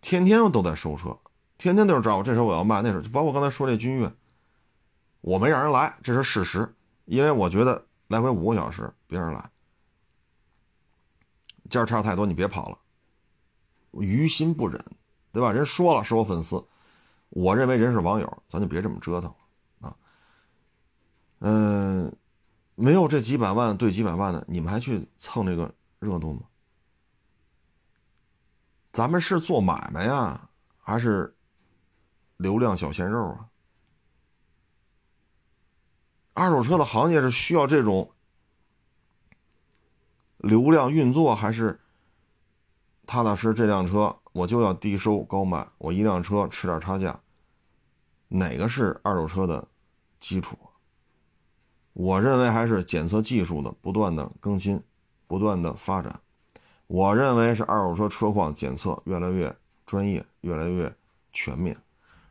[0.01, 1.17] 天天都在收车，
[1.61, 4.11] 天天都是找我，这时候我要卖，那时候就包括刚才说这君越，
[5.21, 6.73] 我没让人来，这是事实，
[7.05, 9.47] 因为我觉得来回五个小时，别人来，
[11.69, 12.79] 价差太多，你别跑了，
[14.01, 14.83] 于心不忍，
[15.31, 15.51] 对吧？
[15.51, 16.65] 人说了是我粉丝。
[17.29, 19.95] 我认为人是网友，咱就别这么折腾了啊。
[21.41, 22.11] 嗯，
[22.73, 26.41] 没有这几百万对几百万的，你们还去蹭这个热度吗？
[28.91, 31.35] 咱们是做买卖呀，还是
[32.41, 33.45] 流量小鲜肉啊？
[36.33, 38.09] 二手车的行业是需要这种
[40.37, 41.79] 流量运作，还是
[43.05, 44.17] 踏踏实这辆车？
[44.31, 47.19] 我就要低收高卖，我一辆车吃点差价，
[48.29, 49.67] 哪个是二手车的
[50.19, 50.57] 基础？
[51.93, 54.81] 我认为还是检测技术的不断的更新，
[55.27, 56.19] 不断的发展。
[56.87, 60.91] 我认为是二手车车况检测越来越专业，越来越
[61.31, 61.77] 全面。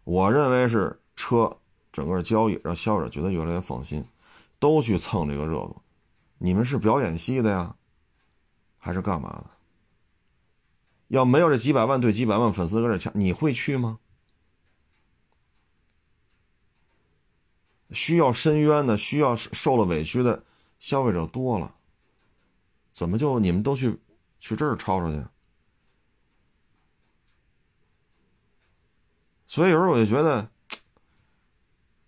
[0.04, 1.56] 我认为是车
[1.92, 4.04] 整个交易让消费者觉得越来越放心，
[4.58, 5.76] 都去蹭这个热度。
[6.38, 7.74] 你们是表演戏的呀，
[8.78, 9.50] 还是干嘛的？
[11.08, 13.98] 要没有这几百万对几百万粉丝搁这抢，你会去吗？
[17.90, 20.44] 需要申冤的，需要受了委屈的
[20.78, 21.74] 消费者多了，
[22.92, 23.98] 怎么就你们都去
[24.38, 25.20] 去这儿吵吵去？
[29.50, 30.48] 所以有时候我就觉得，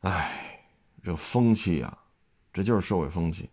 [0.02, 0.64] 哎，
[1.02, 1.98] 这风气呀，
[2.52, 3.50] 这就是社会风气。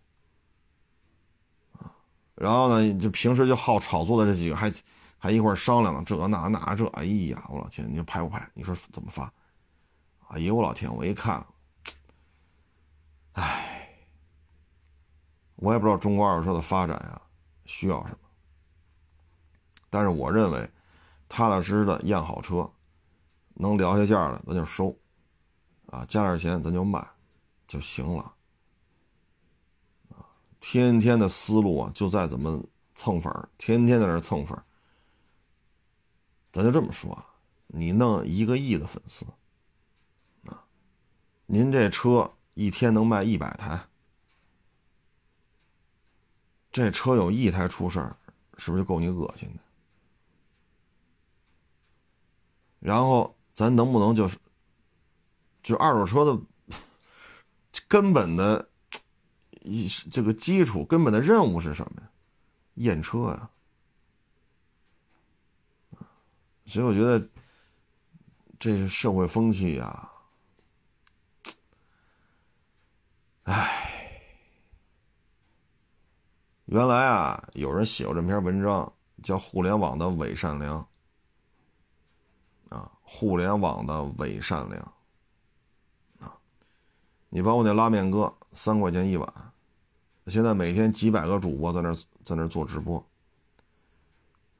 [2.36, 4.72] 然后呢，就平时就好炒作的这几个还。
[5.22, 8.50] 还一块商量了这那那这，哎呀，我老天，你说拍不拍？
[8.54, 9.30] 你说怎么发？
[10.28, 11.46] 哎呦，我老天，我一看，
[13.32, 13.98] 哎，
[15.56, 17.20] 我也不知道中国二手车的发展呀
[17.66, 18.18] 需要什么。
[19.90, 20.70] 但是我认为，
[21.28, 22.72] 踏踏实实的验好车，
[23.60, 24.98] 能聊下价的咱就收，
[25.86, 27.06] 啊，加点钱咱就卖，
[27.68, 28.22] 就行了。
[30.08, 30.24] 啊，
[30.58, 34.58] 天天的思路啊，就在怎么蹭粉，天天在那蹭粉。
[36.52, 37.22] 咱就这么说，
[37.66, 39.26] 你弄一个亿的粉丝，
[40.46, 40.64] 啊，
[41.44, 43.78] 您这车一天能卖一百台，
[46.72, 48.16] 这车有一台出事儿，
[48.56, 49.60] 是不是就够你恶心的？
[52.80, 54.38] 然后咱能不能就是，
[55.62, 56.40] 就二手车的
[57.86, 58.70] 根本的
[59.60, 62.08] 一这个基础根本的任务是什么呀？
[62.76, 63.50] 验车呀。
[66.64, 67.28] 所以我觉得，
[68.58, 70.10] 这是社会风气呀。
[73.42, 74.22] 唉，
[76.64, 78.90] 原来啊，有人写过这篇文章，
[79.22, 80.82] 叫《互联网的伪善良》。
[83.12, 84.80] 互联网的伪善良。
[86.20, 86.32] 啊，
[87.28, 89.34] 你包括那拉面哥，三块钱一碗，
[90.28, 91.92] 现在每天几百个主播在那
[92.24, 93.04] 在那做直播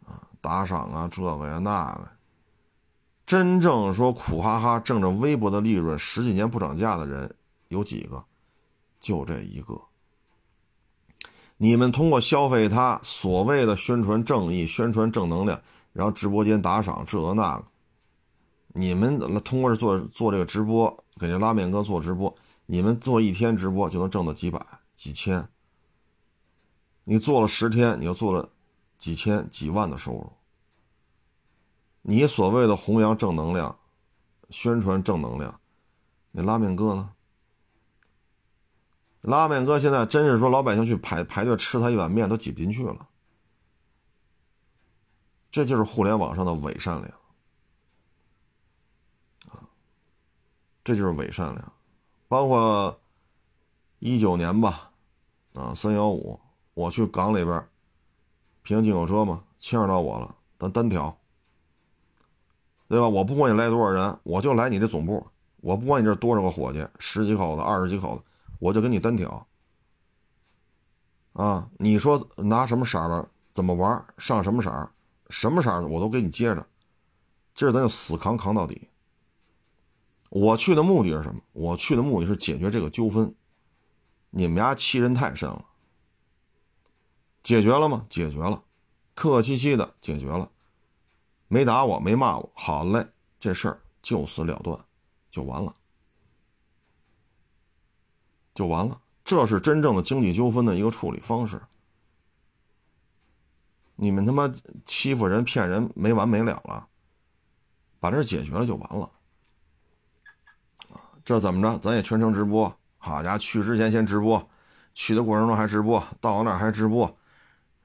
[0.04, 0.20] 啊。
[0.40, 2.10] 打赏啊，这个呀那个，
[3.24, 7.32] 真正说苦哈哈挣着微薄的利润，十几年不涨价的人
[7.68, 8.22] 有几个？
[9.00, 9.80] 就这一个。
[11.56, 15.60] 你们通过消费他所谓的宣传正义、宣传正能量，
[15.92, 17.64] 然后直播间打赏这个那个，
[18.74, 22.34] 你们通过做做这个直播，给这拉面哥做直播，
[22.66, 24.64] 你们做一天直播就能挣到几百、
[24.94, 25.48] 几千。
[27.04, 28.48] 你做了十天，你就做了。
[29.00, 30.30] 几千几万的收入，
[32.02, 33.74] 你所谓的弘扬正能量、
[34.50, 35.58] 宣传正能量，
[36.30, 37.10] 那拉面哥呢？
[39.22, 43.08] 拉面哥现在真是说老百姓去排排队吃他一碗面都挤不进去了，
[45.50, 47.10] 这就是互联网上的伪善良
[49.48, 49.64] 啊！
[50.90, 51.72] 这就是伪善良，
[52.26, 52.98] 包括
[54.00, 54.90] 一九年吧，
[55.54, 56.40] 啊三幺五，
[56.74, 57.64] 我去港里边。
[58.62, 61.16] 平行进口车嘛，牵扯到我了，咱单挑，
[62.88, 63.08] 对吧？
[63.08, 65.24] 我不管你来多少人，我就来你这总部，
[65.58, 68.22] 我不管你这多少个伙计，十几口子、二十几口子，
[68.58, 69.46] 我就跟你单挑。
[71.34, 74.90] 啊，你说拿什么色的，怎么玩，上什么色，
[75.28, 76.66] 什么色的我都给你接着，
[77.54, 78.88] 今儿咱就死扛扛到底。
[80.30, 81.40] 我去的目的是什么？
[81.52, 83.34] 我去的目的是解决这个纠纷，
[84.30, 85.66] 你们家欺人太甚了。
[87.42, 88.06] 解决了吗？
[88.08, 88.62] 解决了，
[89.14, 90.48] 客客气气的解决了，
[91.48, 93.06] 没打我，没骂我，好嘞，
[93.40, 94.78] 这事儿就此了断，
[95.30, 95.74] 就完了，
[98.54, 99.00] 就完了。
[99.24, 101.60] 这是真正的经济纠纷的一个处理方式。
[103.96, 104.52] 你们他妈
[104.86, 106.86] 欺负人、骗人没完没了了，
[107.98, 109.10] 把这解决了就完了。
[111.24, 111.78] 这怎么着？
[111.78, 112.74] 咱也全程直播。
[112.98, 114.48] 好家伙，去之前先直播，
[114.94, 117.06] 去的过程中还直播，到那还直播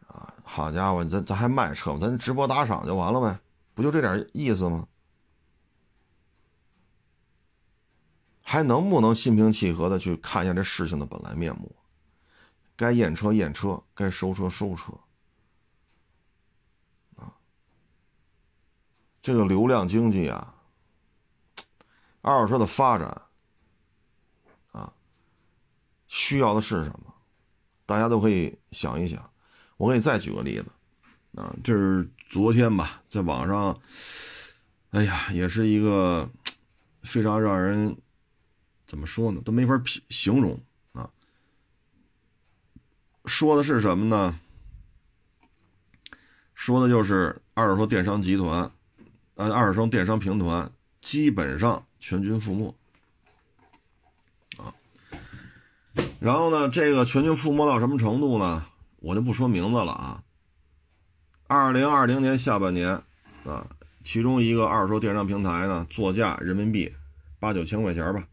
[0.08, 0.34] 啊。
[0.44, 2.00] 好家伙，咱咱还卖车吗？
[2.00, 3.40] 咱直播打赏就完了呗，
[3.74, 4.88] 不就这点意思吗？
[8.42, 11.76] 还能不能心平气和的去看一下这事情的本来面目？
[12.76, 14.94] 该验车验车，该收车收车。
[17.16, 17.34] 啊，
[19.22, 20.54] 这个流量经济啊，
[22.22, 23.22] 二手车的发展，
[26.08, 27.14] 需要的是什么？
[27.86, 29.32] 大家都可以想一想。
[29.78, 30.66] 我给你再举个例子，
[31.36, 33.80] 啊，这是昨天吧，在网上，
[34.92, 36.30] 哎呀，也是一个
[37.04, 37.96] 非常让人
[38.88, 39.80] 怎么说呢，都没法
[40.10, 40.60] 形容
[40.94, 41.12] 啊。
[43.26, 44.40] 说的是什么呢？
[46.54, 48.72] 说的就是二手车电商集团，
[49.36, 50.70] 呃，二手车电商平台
[51.02, 52.74] 基本上全军覆没，
[54.64, 54.74] 啊。
[56.20, 58.66] 然后呢，这个全军覆没到什么程度呢？
[58.98, 60.24] 我就不说名字了啊。
[61.48, 63.04] 二零二零年下半年，
[63.44, 63.68] 啊，
[64.04, 66.92] 其中一个二手电商平台呢，作价人民币
[67.40, 68.28] 八九千块钱吧，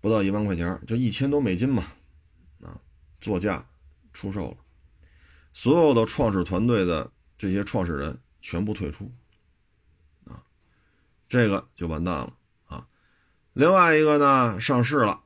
[0.00, 1.84] 不到一万块钱，就一千多美金嘛，
[2.64, 2.80] 啊，
[3.20, 3.64] 作价
[4.12, 4.56] 出售了，
[5.52, 7.08] 所有的创始团队的
[7.38, 9.08] 这些创始人全部退出，
[10.24, 10.42] 啊，
[11.28, 12.32] 这个就完蛋了
[12.66, 12.88] 啊。
[13.52, 15.22] 另外一个呢，上市了，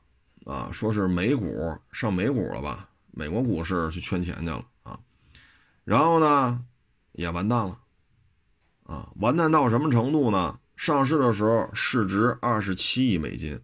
[0.47, 2.89] 啊，说是美股上美股了吧。
[3.11, 4.99] 美国股市去圈钱去了啊，
[5.83, 6.63] 然后呢，
[7.13, 7.79] 也完蛋了，
[8.83, 10.59] 啊，完蛋到什么程度呢？
[10.75, 13.59] 上市的时候市值二十七亿美金，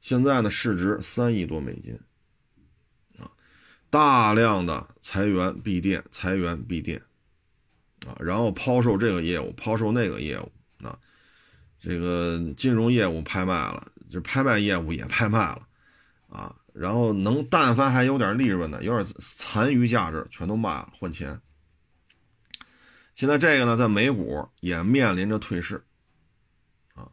[0.00, 1.96] 现在呢市值三亿多美金，
[3.18, 3.30] 啊，
[3.88, 7.00] 大量的裁员闭店，裁员闭店，
[8.04, 10.52] 啊，然后抛售这个业务，抛售那个业务，
[10.84, 10.98] 啊，
[11.78, 15.68] 这个金融业务拍卖了，就拍卖业务也拍卖了，
[16.32, 21.38] 啊，然后能但凡还有点利润的，有点残余价值，全都卖了换钱。
[23.14, 25.84] 现在这个呢，在美股也面临着退市，
[26.94, 27.12] 啊，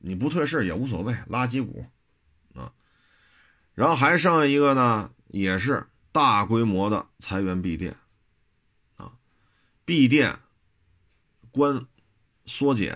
[0.00, 1.86] 你不退市也无所谓，垃圾股，
[2.54, 2.72] 啊，
[3.74, 7.96] 然后还剩下一个呢，也是大规模的裁员闭店，
[8.96, 9.12] 啊，
[9.84, 10.36] 闭店
[11.52, 11.86] 关
[12.46, 12.92] 缩减，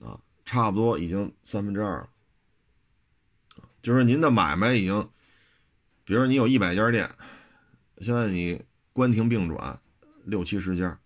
[0.00, 2.08] 啊，差不多已经三分之二了，
[3.84, 5.10] 就是您的买卖已经，
[6.04, 7.06] 比如你有一百家店，
[7.98, 8.64] 现在你
[8.94, 9.78] 关停并转
[10.24, 10.98] 六七十家。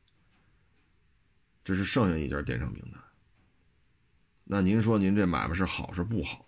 [1.65, 2.99] 这是剩下一家电商平台，
[4.45, 6.47] 那您说您这买卖是好是不好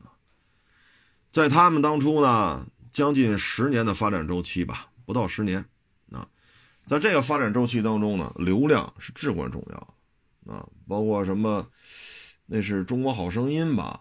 [0.00, 0.08] 啊？
[1.30, 5.62] 在他们当初呢，将近十年的发展周期吧，不到十年
[6.10, 6.26] 啊，
[6.86, 9.94] 在这个发展周期当中呢，流量是至关重要
[10.52, 11.70] 啊，包括什么，
[12.46, 14.00] 那是中国好声音吧，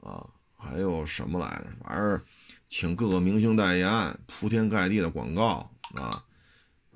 [0.00, 0.26] 啊，
[0.66, 1.66] 还有什么来着？
[1.84, 2.20] 反正
[2.68, 6.22] 请各个明星代言，铺天盖地的广告啊。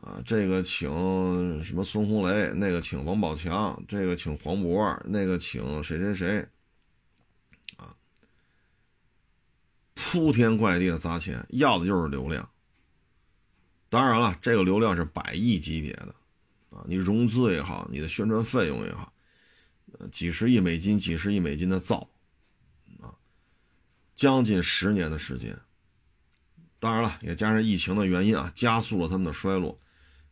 [0.03, 6.49] 啊，这个请什么孙红雷，那个请王宝强，这个请黄渤，那个请谁谁谁，
[7.77, 7.95] 啊，
[9.93, 12.49] 铺天盖地的砸钱，要的就是流量。
[13.91, 16.15] 当然了，这个流量是百亿级别的，
[16.71, 19.13] 啊，你融资也好，你的宣传费用也好，
[19.99, 22.09] 呃，几十亿美金、几十亿美金的造，
[24.21, 25.59] 将近十年的时间。
[26.79, 29.81] 当然了，也加上疫情的原因啊，加速了他们的衰落。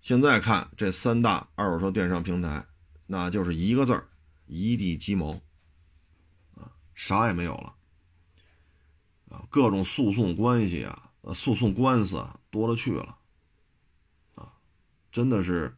[0.02, 2.66] 现在看这三大二手车电商平台，
[3.06, 4.06] 那就是一个字儿：
[4.44, 5.40] 一地鸡毛，
[6.54, 7.74] 啊，啥也没有了，
[9.30, 13.16] 啊，各种诉讼关系啊，呃，诉讼官司啊多了去了，
[14.34, 14.52] 啊，
[15.10, 15.74] 真的是，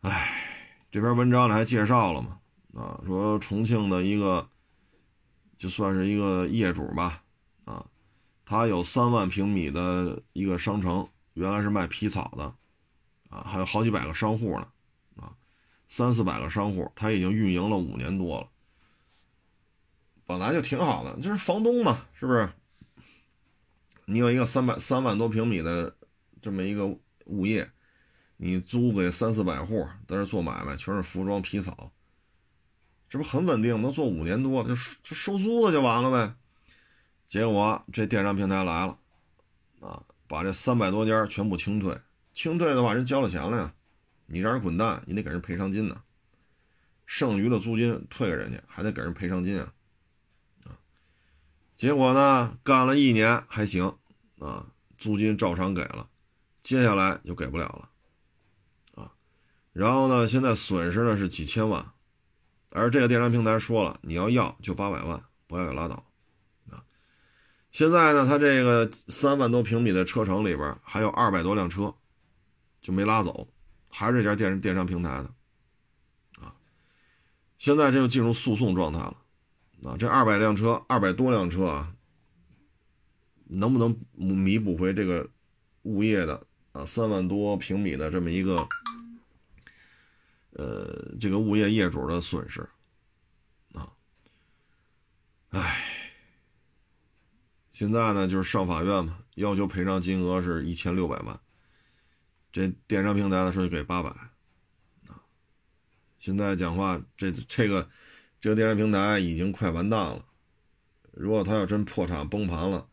[0.00, 2.40] 哎，这篇文章里还介绍了嘛，
[2.74, 4.50] 啊，说重庆的一个，
[5.58, 7.22] 就算是一个业主吧，
[7.64, 7.84] 啊，
[8.44, 11.06] 他有三万平米的一个商城。
[11.34, 12.42] 原来是卖皮草的，
[13.28, 14.68] 啊，还有好几百个商户呢，
[15.14, 15.32] 啊，
[15.88, 18.48] 三四百个商户，他已经运营了五年多了，
[20.26, 22.50] 本来就挺好的，就是房东嘛，是不是？
[24.06, 25.94] 你有一个三百三万多平米的
[26.42, 26.88] 这么一个
[27.26, 27.70] 物业，
[28.36, 31.92] 你租给三四百户在这做买卖，全是服装皮草，
[33.08, 33.80] 这不很稳定？
[33.80, 36.34] 能做五年多，就就收租子就完了呗。
[37.26, 38.98] 结果这电商平台来了，
[39.80, 40.02] 啊。
[40.30, 41.98] 把这三百多家全部清退，
[42.34, 43.72] 清退的话，人交了钱了呀，
[44.26, 46.02] 你让人滚蛋，你得给人赔偿金呢。
[47.06, 49.72] 剩余的租金退给人家，还得给人赔偿金啊。
[50.66, 50.76] 啊，
[51.74, 53.90] 结果呢，干了一年还行
[54.38, 54.66] 啊，
[54.98, 56.06] 租金照常给了，
[56.60, 59.10] 接下来就给不了了啊。
[59.72, 61.90] 然后呢，现在损失的是几千万，
[62.72, 65.94] 而这个电商平台说了，你要要就八百万，不要也拉倒。
[66.70, 66.84] 啊
[67.70, 71.94] 现在呢，他这个三万多平米的车城里边还有二百多辆车，
[72.80, 73.46] 就没拉走，
[73.88, 75.30] 还是这家电电商平台的，
[76.42, 76.54] 啊，
[77.58, 79.16] 现在这就进入诉讼状态了，
[79.84, 81.94] 啊，这二百辆车，二百多辆车啊，
[83.44, 85.28] 能不能弥补回这个
[85.82, 88.66] 物业的啊三万多平米的这么一个，
[90.58, 92.68] 呃，这个物业业主的损失，
[93.72, 93.88] 啊，
[95.50, 95.84] 唉。
[97.70, 101.40] 现在呢，就是上法院嘛，要求赔偿金额是一千六百万。
[102.50, 104.10] 这电商平台呢说给八百，
[105.06, 105.22] 啊，
[106.18, 107.88] 现在讲话这这个
[108.40, 110.26] 这个电商平台已经快完蛋了。
[111.12, 112.88] 如果他要真破产崩盘了，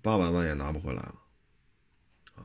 [0.00, 1.14] 八百万也拿不回来了。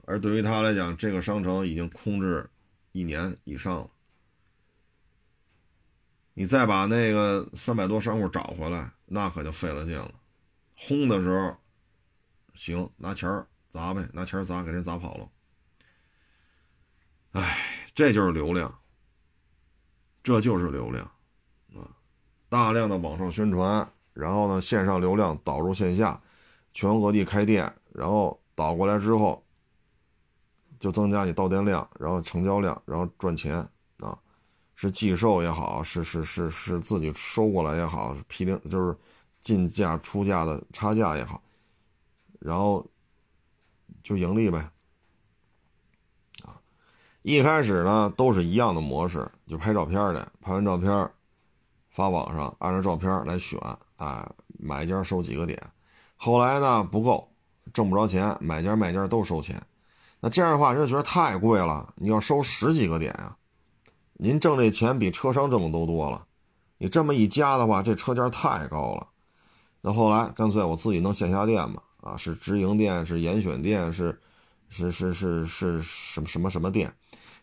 [0.03, 2.49] 而对于他来讲，这个商城已经空置
[2.91, 3.89] 一年以上了，
[6.34, 10.11] 你再把那个三百多商户找回来，那可就费了劲了。
[10.75, 11.55] 轰的时候，
[12.55, 15.29] 行，拿钱砸呗，拿钱砸，给人砸跑了。
[17.34, 17.57] 哎，
[17.93, 18.79] 这就是流量，
[20.23, 21.05] 这就是流量
[21.75, 21.88] 啊！
[22.49, 26.21] 大量的网上宣传，然后呢，线上流量导入线下，
[26.73, 29.45] 全国各地开店，然后导过来之后，
[30.79, 33.67] 就增加你到店量，然后成交量，然后赚钱！
[34.82, 38.97] 是寄售也好，是是是是自己收过来也好，批零就是。
[39.41, 41.41] 进价出价的差价也好，
[42.39, 42.86] 然后
[44.03, 44.59] 就盈利呗。
[46.43, 46.61] 啊，
[47.23, 51.09] 一开始呢都是一样的模式，就拍照片的，拍完照片
[51.89, 53.59] 发网上，按照照片来选，
[53.95, 55.59] 啊，买家收几个点。
[56.15, 57.27] 后来呢不够，
[57.73, 59.59] 挣不着钱，买家卖家都收钱。
[60.19, 63.36] 那这样的话，人就觉得太贵了，你要收十几个点啊，
[64.24, 66.28] 您挣这钱比车商挣的都多了。
[66.78, 69.07] 你这么一加的话，这车价太高了。
[69.82, 74.22] 那后来干脆我自己弄线下店吧，啊，是直营店，是严选店，是
[74.69, 76.93] 是是是是什么什么什么店。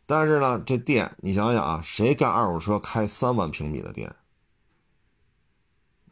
[0.07, 4.15] 但是呢，这店你想想啊，谁干二手车开三万平米的店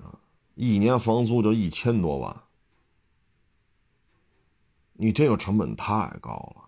[0.01, 0.19] 啊？
[0.57, 2.43] 一年房租就一千多万，
[4.95, 6.66] 你这个成本太高了。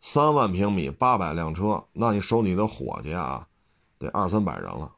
[0.00, 3.46] 三万平米，八百辆车，那你手里的伙计啊，
[3.98, 4.90] 得二三百人了。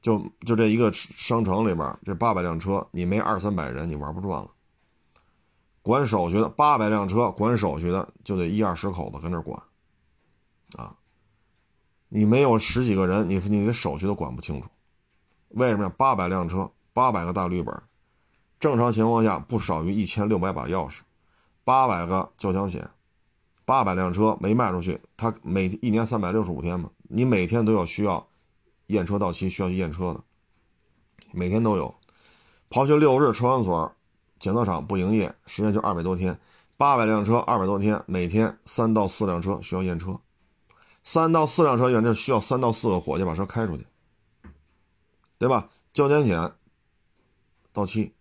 [0.00, 4.48] 就就这一个商城里边，这八百辆车，你没二三百人，你玩不转了。
[5.82, 9.60] 管手续的八百辆车，管手续的就得一二十口子跟这管。
[10.76, 10.94] 啊，
[12.08, 14.68] 你没有十几个人，你你这手续都管不清楚。
[15.48, 15.92] 为什么呀？
[15.96, 17.74] 八百辆车，八百个大绿本，
[18.60, 21.00] 正常情况下不少于一千六百把钥匙，
[21.64, 22.88] 八百个交强险，
[23.68, 28.26] 八百辆车没卖出去，他每一年三百六十五天嘛，你每天都要需要
[28.86, 30.24] 验车到期，需要去验车的，
[31.32, 31.94] 每天都有。
[32.70, 33.92] 刨去六日车管所、
[34.40, 36.40] 检测厂不营业，时间就二百多天，
[36.78, 40.18] 八百辆车二百多天，每天三到四辆车需要验车。
[41.02, 43.86] 三到四辆车验，这需要三到四个伙计把车开出去，
[45.36, 45.68] 对吧？
[45.92, 46.52] 交强险
[47.74, 48.14] 到期，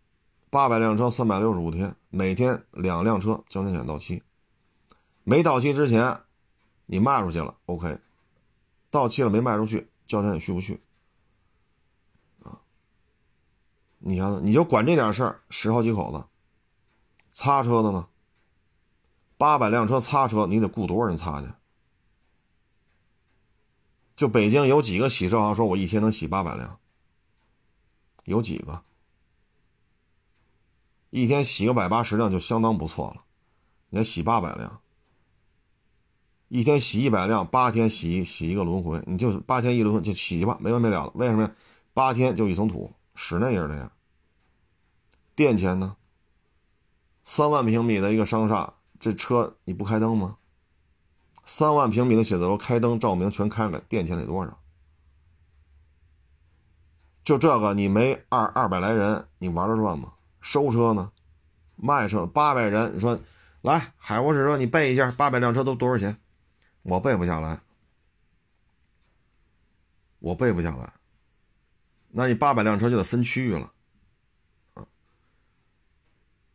[0.49, 4.21] 八百辆车三百六十五天，每天两辆车交强险到期，
[5.29, 6.21] 没到期之前
[6.85, 7.99] 你卖出去了，OK，
[8.89, 10.81] 到期了没卖出去，交强险续不去？
[12.43, 12.61] 啊，
[13.97, 16.23] 你想，你就管这点事儿，十好几口子，
[17.33, 18.07] 擦车的呢？
[19.37, 21.49] 八百辆车擦车，你得雇多少人擦去？
[24.15, 26.79] 就北京有几个洗车行说，我一天能洗八百辆？
[28.23, 28.81] 有几个？
[31.09, 33.25] 一天洗个百八十辆就相当不错了，
[33.89, 34.81] 你还洗八百辆？
[36.49, 41.11] 一天洗一百辆，八天洗洗一个轮回，你就八天一轮就洗吧，没完没了了。
[41.15, 41.51] 为什么呀？
[41.93, 43.91] 八天就一层土，室内也是这样。
[45.35, 45.97] 电钱呢？
[47.23, 50.37] 三万平米的一个商厦，这车你不开灯吗？
[51.45, 54.59] 三万平米的写字楼，开灯照明全开了，电钱得多少？
[57.23, 60.13] 就这个，你没二二百来人，你玩得转吗？
[60.39, 61.11] 收车呢，
[61.75, 63.19] 卖车八百人，你说
[63.61, 66.17] 来海沃士车，你背一下，八百辆车都多少钱？
[66.87, 67.59] 我背不下来，
[70.19, 70.93] 我背不下来。
[72.07, 73.73] 那你八百辆车就得分区域了，
[74.73, 74.87] 啊，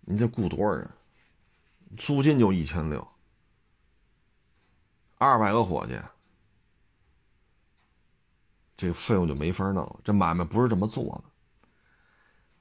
[0.00, 0.90] 你得雇多少人？
[1.98, 3.06] 租金就一千六。
[5.18, 6.00] 二百个伙计，
[8.74, 10.00] 这个费用就没法弄了。
[10.02, 11.24] 这买卖不是这么做的。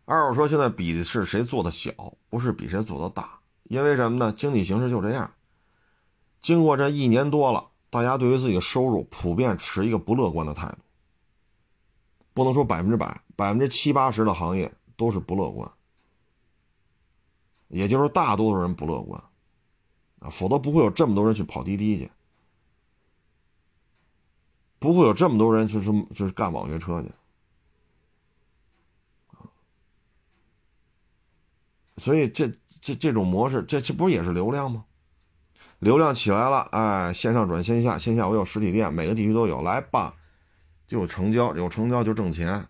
[0.03, 1.93] 二手车现在比的是谁做的小，
[2.29, 3.39] 不是比谁做的大。
[3.63, 4.29] 因为什么呢？
[4.33, 5.33] 经济形势就这样。
[6.41, 10.77] 经过这一年多了，大家对于自己的收入普遍持一个不乐观的态度。
[12.33, 15.71] 不能说百分之百，百分之七八十的行业都是不乐观。
[17.67, 19.23] 也就是大多数人不乐观
[20.19, 22.09] 啊，否则不会有这么多人去跑滴滴去。
[24.79, 27.11] 不会有这么多人就是就是干网约车去，
[31.97, 34.83] 所以这这这种模式，这这不是也是流量吗？
[35.81, 40.13] 流量起来了，哎，线上转线下，线下我有实体店，每个地区都有，来吧，
[40.87, 42.63] 就有成交，有成交就挣钱，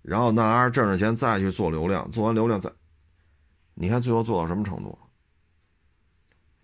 [0.00, 2.72] 然后那玩意挣着钱再去做流量，做完流量再，
[3.74, 4.98] 你看最后做到什么程度？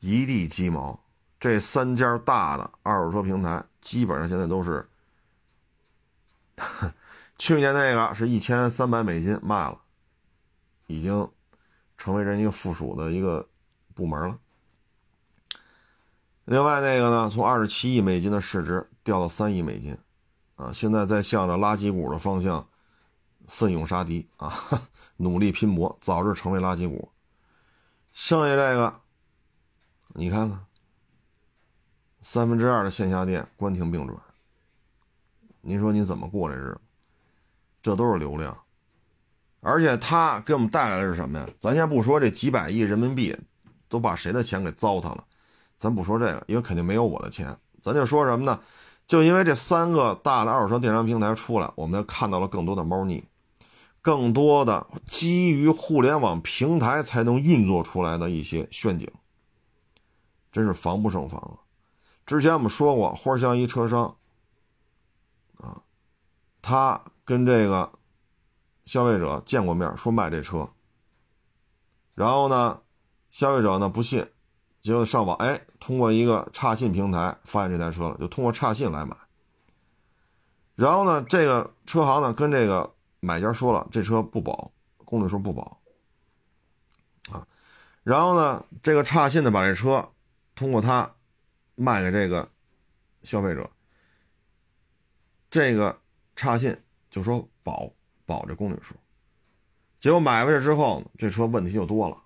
[0.01, 0.99] 一地鸡毛。
[1.39, 4.89] 这三家大的二手车平台，基本上现在都是，
[7.37, 9.77] 去年那个是一千三百美金卖了，
[10.87, 11.29] 已经
[11.99, 13.47] 成为人一个附属的一个
[13.93, 14.39] 部门了。
[16.45, 19.97] 另外那个呢，从二十七亿美金的市值掉到三亿美金，
[20.57, 22.67] 啊，现在在向着垃圾股的方向
[23.47, 24.53] 奋勇杀敌啊，
[25.19, 27.11] 努力拼搏，早日成为垃圾股。
[28.13, 29.01] 剩下这个，
[30.15, 30.67] 你看看。
[32.25, 34.17] 三分之二的线下店关停并转，
[35.61, 36.81] 您说你怎么过这日子？
[37.83, 38.57] 这都是流量，
[39.61, 41.49] 而且他给我们带来的是什么呀？
[41.59, 43.37] 咱先不说这几百亿人民币
[43.89, 45.25] 都把谁的钱给糟蹋了，
[45.83, 47.59] 咱不说这个，因为肯定没有我的钱。
[47.81, 48.61] 咱就说什么呢？
[49.05, 53.25] 就因为这三个大的二手车电商平台出来，我们看到了更多的猫腻，
[54.01, 59.11] 更多的基于互联网平台才能运作出来的一些陷阱，
[60.53, 61.59] 真是防不胜防啊！
[62.25, 64.15] 之前我们说过，花香一车商，
[65.57, 65.83] 啊，
[66.63, 67.91] 他跟这个
[68.85, 70.71] 消费者见过面，说卖这车，
[72.15, 72.81] 然后呢，
[73.33, 74.25] 消费者呢不信，
[74.83, 79.17] 结果上网，哎，通过一个差信平台发现这台车了，就通过差信来买。
[80.75, 84.73] 然后呢，这个车行呢跟这个买家说了，这车不保，
[85.05, 85.81] 公里数不保
[87.31, 87.47] 啊。
[88.03, 90.11] 然后呢，这个差信呢，把这车
[90.57, 91.15] 通过他
[91.77, 92.49] 卖给这个
[93.23, 93.71] 消费者，
[95.49, 95.97] 这个
[96.35, 96.77] 差信
[97.09, 97.89] 就说保
[98.27, 98.97] 保这公里数。
[100.01, 102.22] 结果买回去之后，这车问题就多了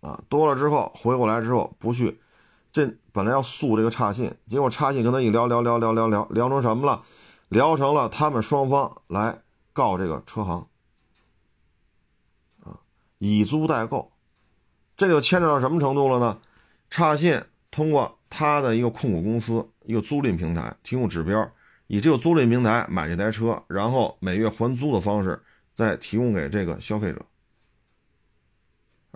[0.00, 2.20] 啊，多了之后回过来之后不去，
[2.72, 7.02] 这本来要诉这个差信，结果差信跟他一聊聊聊聊聊聊聊成什么了？
[7.48, 9.42] 聊成了他们双方来
[9.72, 10.66] 告这个车行
[12.64, 12.80] 啊，
[13.18, 14.12] 以租代购。
[14.96, 16.38] 这就牵扯到什么程度了呢？
[16.90, 21.50] 差信通过他的一个控股公司、一个租赁平台提供指标，
[21.86, 25.42] 以这个租赁平台买这台车，然后每月还租的方式
[25.74, 27.24] 再提供给这个消费者。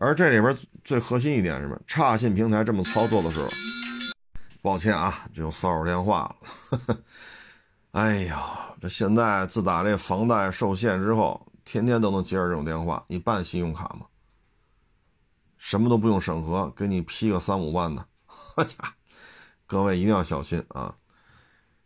[0.01, 1.79] 而这里边最核心一点是什么？
[1.87, 3.49] 差信平台这么操作的时候，
[4.63, 6.97] 抱歉啊，这有骚扰电话了。
[7.93, 13.05] 哎呀，这现在自打这房贷受限之后，天天都能接着这种电话。
[13.09, 14.07] 你办信用卡吗？
[15.59, 18.93] 什么都不用审核，给你批个三五万的， 好家伙！
[19.67, 20.97] 各位一定要小心啊！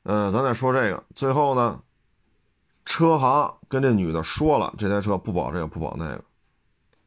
[0.04, 1.82] 呃，咱再说这个，最后呢，
[2.84, 6.24] 车行跟这女的说了，这台车不保这个不保那个，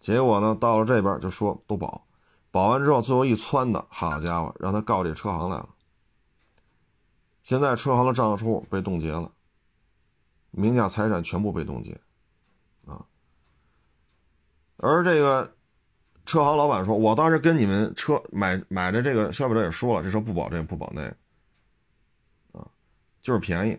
[0.08, 2.08] 结果呢，到了这边就说都保，
[2.50, 5.68] 保完之后最后一窜的，好家伙，让他告这车行来了。
[7.44, 9.30] 现在车行的账户被冻结了，
[10.52, 12.00] 名下财产全部被冻结，
[12.86, 13.04] 啊，
[14.78, 15.54] 而这个。
[16.26, 21.16] 车行老板说：“我当时跟你们车买买的这个消费者也说了，这车不保这个不保那个，
[22.60, 22.68] 啊，
[23.22, 23.78] 就是便宜。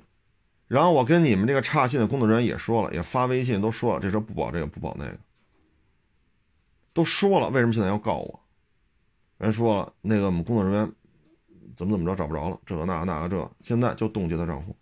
[0.67, 5.19] 然后我跟你们这个差信的工作人员也说了，也发微信都说了，这车不保这个不保那个，
[6.99, 7.49] 都说了。
[7.51, 8.41] 为什么现在要告我？
[9.37, 10.93] 人说了，那个我们工作人员
[11.77, 14.75] 怎么怎么着找不着了，这个那个那个这，现在就冻结他账户。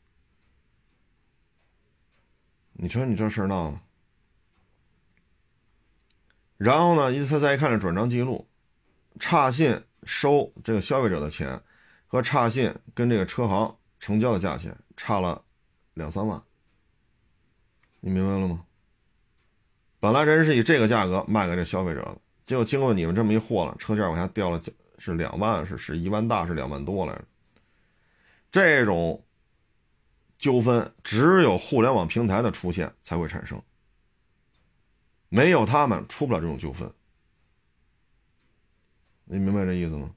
[2.73, 3.79] 你说你这事儿闹的。”
[6.57, 7.13] 然后呢？
[7.13, 8.49] 一次再一看这转账记录，
[9.21, 11.63] 差信收这个消费者的钱，
[12.07, 15.45] 和差信跟这个车行成交的价钱差了
[15.93, 16.43] 两三万，
[18.01, 18.65] 你明白了吗？
[19.99, 24.61] 本来人是以这个价格卖给这消费者的，结果经过你们这么一货了，车价往下掉了，
[24.99, 27.25] 是两万，是是一万大，是两万多来着。
[28.51, 29.23] 这种
[30.39, 33.61] 纠纷只有互联网平台的出现才会产生。
[35.29, 36.91] 没有他们，出不了这种纠纷。
[39.25, 40.15] 你明白这意思吗？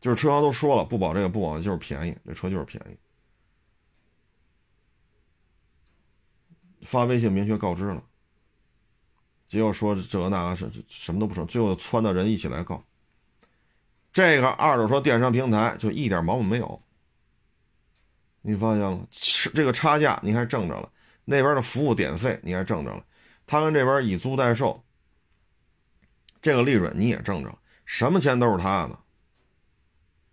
[0.00, 2.96] 就是车行都说了，不保这个，不保就是便宜，这车就是便宜。
[6.84, 8.02] 发微信明确告知了，
[9.46, 12.84] 结果说这个那个是什么都不说，最后撺掇人一起来告。
[14.12, 16.80] 这个二手车电商平台就一点毛病没有。
[18.42, 19.08] 你发现了，
[19.54, 20.88] 这个差价你还挣着了。
[21.24, 23.02] 那边的服务点费你还挣着了，
[23.46, 24.84] 他跟这边以租代售，
[26.42, 28.98] 这个利润你也挣着了，什么钱都是他的。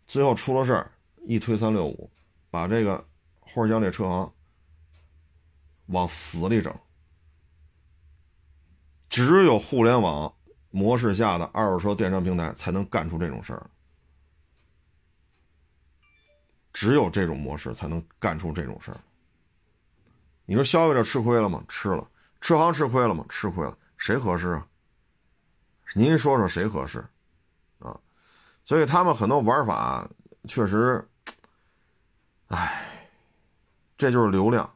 [0.05, 0.91] 最后出了事儿，
[1.25, 2.11] 一推三六五，
[2.49, 3.07] 把这个
[3.39, 4.33] 花江这车行
[5.91, 6.75] 往死里整。
[9.09, 10.33] 只有互联网
[10.69, 13.69] 模式下的二手车电商平台才能干出这种事儿，
[16.71, 18.99] 只有这种模式才能干出这种事儿。
[20.45, 21.63] 你说消费者吃亏了吗？
[21.67, 23.25] 吃了，车行吃亏了吗？
[23.29, 24.67] 吃亏了，谁合适啊？
[25.93, 27.05] 您说说谁合适
[27.79, 27.99] 啊？
[28.63, 30.09] 所以他们很多玩法
[30.47, 31.05] 确实，
[32.47, 33.09] 哎，
[33.97, 34.73] 这就是流量。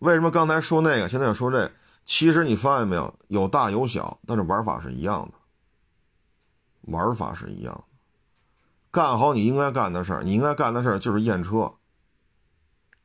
[0.00, 1.70] 为什么刚才说那个，现在要说这？
[2.04, 7.84] 其实你发现没有，有大有小，但是玩法是一样的，玩法是一样的。
[8.90, 11.72] 干好你应该干的事儿，你应该干的事儿就是验车。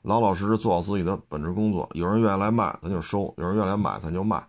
[0.04, 4.46] 老老实实做好自己的本职工作，有人愿意来卖，咱就收；有人愿意来买，咱就卖。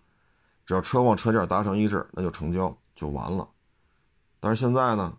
[0.65, 3.49] 只要车况、车价达成一致，那就成交就完了。
[4.39, 5.15] 但是现在呢，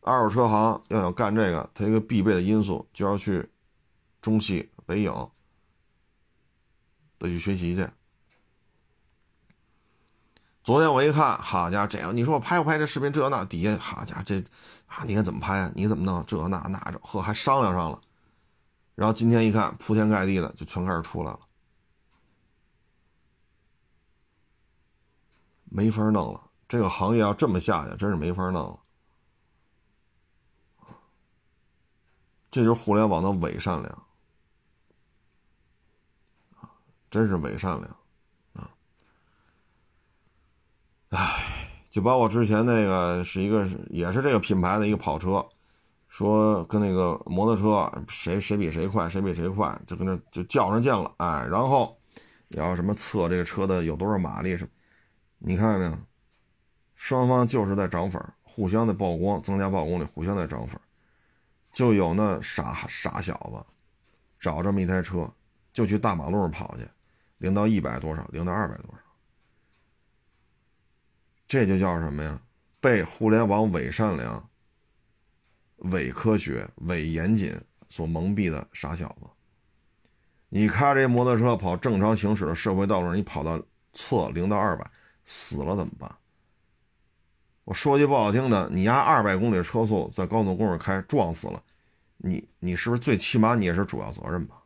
[0.00, 3.48] 二手车行要想干这个，它一个必备的因素就要去
[4.20, 5.12] 中汽、北影
[7.18, 7.88] 得去学习去。
[10.62, 13.12] 昨天我一看，好家伙，这样你说我拍不拍这视频？
[13.12, 14.38] 这那底下，好家伙，这
[14.86, 15.72] 啊，你看怎么拍啊？
[15.74, 16.24] 你怎么弄？
[16.26, 18.00] 这那那着，呵，还商量上了。
[18.94, 21.40] 然后今天一看，铺天盖地的就全开始出来了，
[25.64, 26.42] 没法弄了。
[26.68, 28.78] 这个行业要这么下去，真是没法弄了。
[32.50, 34.07] 这就是互联网的伪善良
[37.10, 37.96] 真是伪善良
[38.54, 38.70] 啊！
[41.10, 45.46] 唉，就包括之前那个是一个，也是这个品牌的一个跑车。
[46.08, 51.94] 说跟那个摩托车谁谁比谁快，谁比谁快，就跟那就较上劲了，哎，然后
[52.48, 54.70] 要什么测这个车的有多少马力什么，
[55.36, 56.02] 你看见没有？
[56.94, 60.80] 双方就是在涨粉，互相的曝光，增加曝光率，互相在涨粉。
[61.70, 63.62] 就有那傻傻小子，
[64.40, 65.30] 找这么一台车，
[65.74, 66.88] 就去大马路上跑去，
[67.38, 68.98] 零到一百多少，零到二百多少，
[71.46, 72.40] 这就叫什么呀？
[72.80, 74.48] 被互联网伪善良、
[75.76, 77.58] 伪科学、伪严谨
[77.88, 79.26] 所蒙蔽的傻小子。
[80.48, 83.60] 你开这摩托车跑正常行驶的社会道路上，你跑到
[83.92, 84.90] 测零到二百，
[85.24, 86.10] 死了怎么办？
[87.64, 91.62] 我说句不好听的，你压二百公里车速在高速公路开撞死了，
[92.16, 94.57] 你你是不是最起码你也是主要责任吧？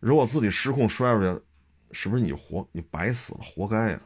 [0.00, 1.42] 如果自己失控摔出去，
[1.92, 4.00] 是不是你活你白死了，活该呀？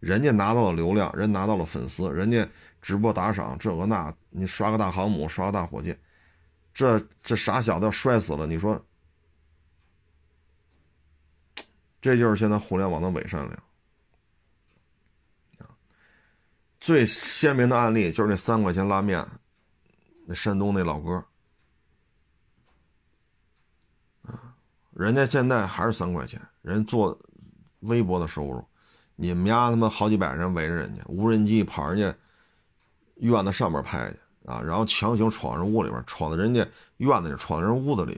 [0.00, 2.46] 人家拿到了流量，人拿到了粉丝，人家
[2.82, 5.98] 直播打赏这个那，你刷个大航母，刷个大火箭，
[6.74, 8.84] 这这傻小子要摔死了，你说，
[12.02, 13.62] 这就是现在互联网的伪善良。
[16.78, 19.26] 最鲜明的案例就是那三块钱拉面，
[20.26, 21.24] 那山东那老哥，
[24.94, 27.18] 人家现在还是三块钱，人做
[27.80, 28.64] 微薄的收入，
[29.16, 32.16] 你们家他妈好几百人围着人家，无人机跑人家
[33.16, 34.18] 院子上面拍去
[34.50, 36.66] 啊，然后强行闯人屋里边，闯到人家
[36.98, 38.14] 院子里，闯到人屋子里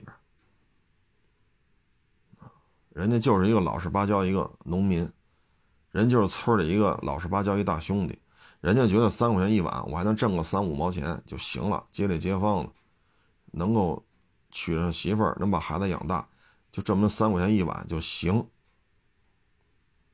[2.39, 2.49] 边，
[2.89, 5.11] 人家就是一个老实巴交一个农民，
[5.91, 8.17] 人就是村里一个老实巴交一大兄弟。
[8.59, 11.85] 人家觉得三块钱一碗，我还能挣个三五毛钱就行了。
[11.91, 12.71] 街里街坊的，
[13.51, 14.03] 能够
[14.51, 16.27] 娶上媳妇儿，能把孩子养大，
[16.77, 18.47] 就这么三块钱一碗就行。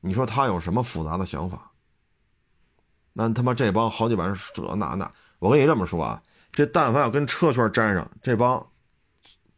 [0.00, 1.72] 你说他有什么复杂的想法？
[3.12, 8.66] 那他妈这帮好几百人这那那，我跟你这么说啊，这但凡要跟车圈沾上，这帮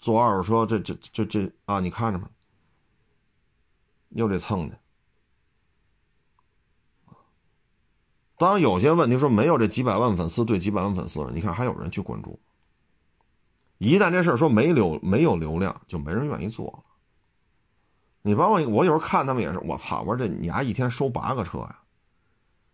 [0.00, 2.28] 做二手车这这这这啊，你看着吧，
[4.08, 4.74] 又得蹭去。
[8.36, 12.40] 当，有些问题说没有这几百万粉丝对几百万粉丝，你看还有人去关注。
[13.78, 16.82] 一旦这事儿说没流没有流量，就没人愿意做了。
[18.26, 20.00] 你包括我有时候看他们也是，我操！
[20.00, 21.78] 我说这你丫一天收八个车呀？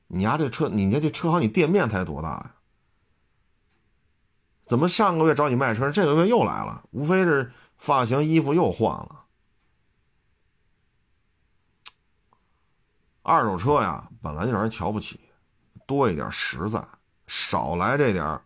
[0.06, 2.54] 你丫这车，你家这车行你店面才多大呀？
[4.64, 6.82] 怎么上个月找你卖车，这个月又来了？
[6.92, 9.26] 无非是发型、衣服又换了。
[13.20, 15.20] 二手车呀，本来就让人瞧不起。
[15.86, 16.82] 多一点实在，
[17.26, 18.40] 少来这点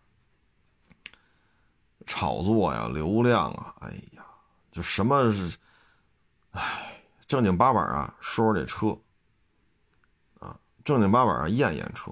[2.05, 3.73] 炒作呀、流量啊！
[3.79, 4.25] 哎呀，
[4.73, 5.57] 就什么是，
[6.51, 6.96] 哎，
[7.27, 8.97] 正经八百啊，说说这车
[10.39, 12.11] 啊，正经八百啊，验验车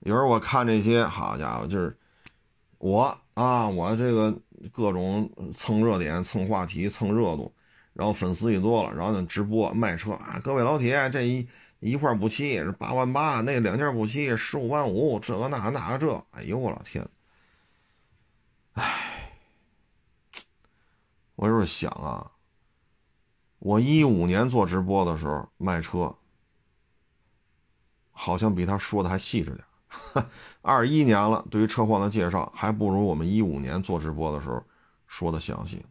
[0.00, 1.98] 有时候我看这些，好家伙，就是
[2.78, 4.38] 我啊，我这个
[4.72, 7.52] 各种蹭热点、蹭话题、蹭热度。
[7.92, 11.48] 然后粉丝一多了，然后呢直播卖车啊，各位老铁，这一
[11.80, 17.08] 一块补漆是八万八，那两件补漆十五万五，这个那个那个这，哎呦我老天！
[18.74, 19.15] 哎，
[21.36, 22.32] 我就是想啊，
[23.58, 26.16] 我一五年做直播的时候卖车，
[28.10, 29.64] 好像比他说的还细致点。
[30.62, 34.62] 二一年了，对于车况的介绍还不如我们一五年做直播的时候
[35.06, 35.84] 说的详细。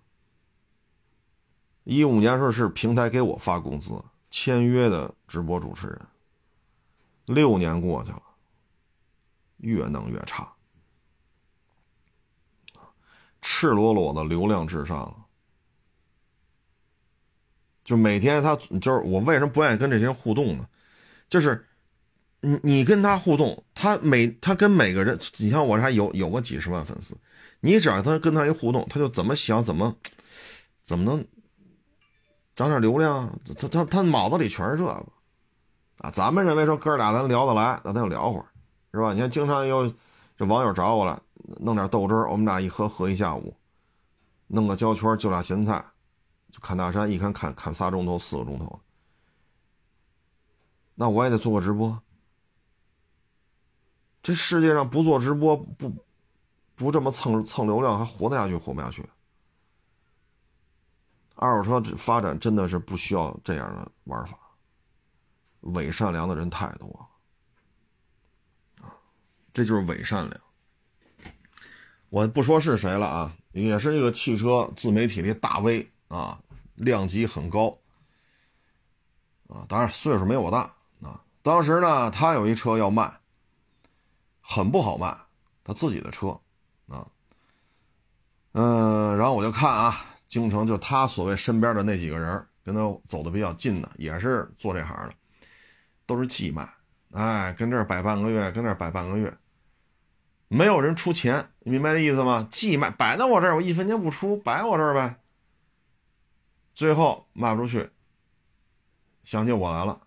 [1.84, 6.02] 一五年时候是平台给我发工资签约的直播主持人，
[7.28, 8.24] 六年过去了，
[9.58, 10.52] 越弄越差，
[13.42, 15.25] 赤裸裸的流量至上。
[17.86, 20.68] 就每天他就是我为什么不愿意跟这些人互动呢？
[21.30, 21.66] 就是
[22.42, 27.16] 你你跟他互动，他每他跟每个人，你像我这还有有个几十万粉丝，
[27.62, 29.96] 你只要他跟他一互动，他就怎么想怎么
[30.84, 31.26] 怎么能。
[32.56, 35.06] 涨点流量，他他他脑子里全是这个，
[35.98, 38.46] 啊，咱们认为说哥俩咱聊得来，那咱就聊会儿，
[38.94, 39.12] 是吧？
[39.12, 39.94] 你看经常有
[40.38, 41.20] 这网友找我来，
[41.60, 43.54] 弄点豆汁儿，我们俩一喝喝一下午，
[44.48, 45.84] 弄个胶圈就俩咸菜，
[46.56, 48.80] 就砍大山，一看砍砍仨钟头四个钟头，
[50.94, 52.02] 那我也得做个直播。
[54.24, 55.94] 这世界上不做直播不
[56.74, 59.06] 不这么蹭蹭流量还活得下去活不下去？
[61.36, 64.40] 二手车发展真的是不需要这样的玩法，
[65.60, 67.10] 伪善良的人太多，
[68.80, 68.88] 啊，
[69.52, 70.42] 这就是伪善良。
[72.08, 76.42] 我不说是谁了啊，也是一个汽车自媒体的大 V 啊，
[76.76, 77.78] 量级很高，
[79.48, 80.60] 啊，当然岁数没我大
[81.02, 81.22] 啊。
[81.42, 83.20] 当时呢，他有一车要卖，
[84.42, 85.18] 很不好卖，
[85.64, 86.40] 他自己的车，
[86.88, 87.08] 啊，
[88.54, 89.96] 嗯，然后我就看啊，
[90.28, 95.14] 京城就他所谓身边的那几个人，跟他走的比较近的，也是做这行的，
[96.06, 96.68] 都是寄卖，
[97.12, 99.36] 哎，跟这儿摆半个月，跟那儿摆半个月，
[100.48, 102.48] 没有人出钱，你明白这意思吗？
[102.52, 105.22] 寄卖摆在我这儿，我一分钱不出，摆我这儿呗。
[106.76, 107.90] 最后卖不出去，
[109.24, 110.00] 想起我来了，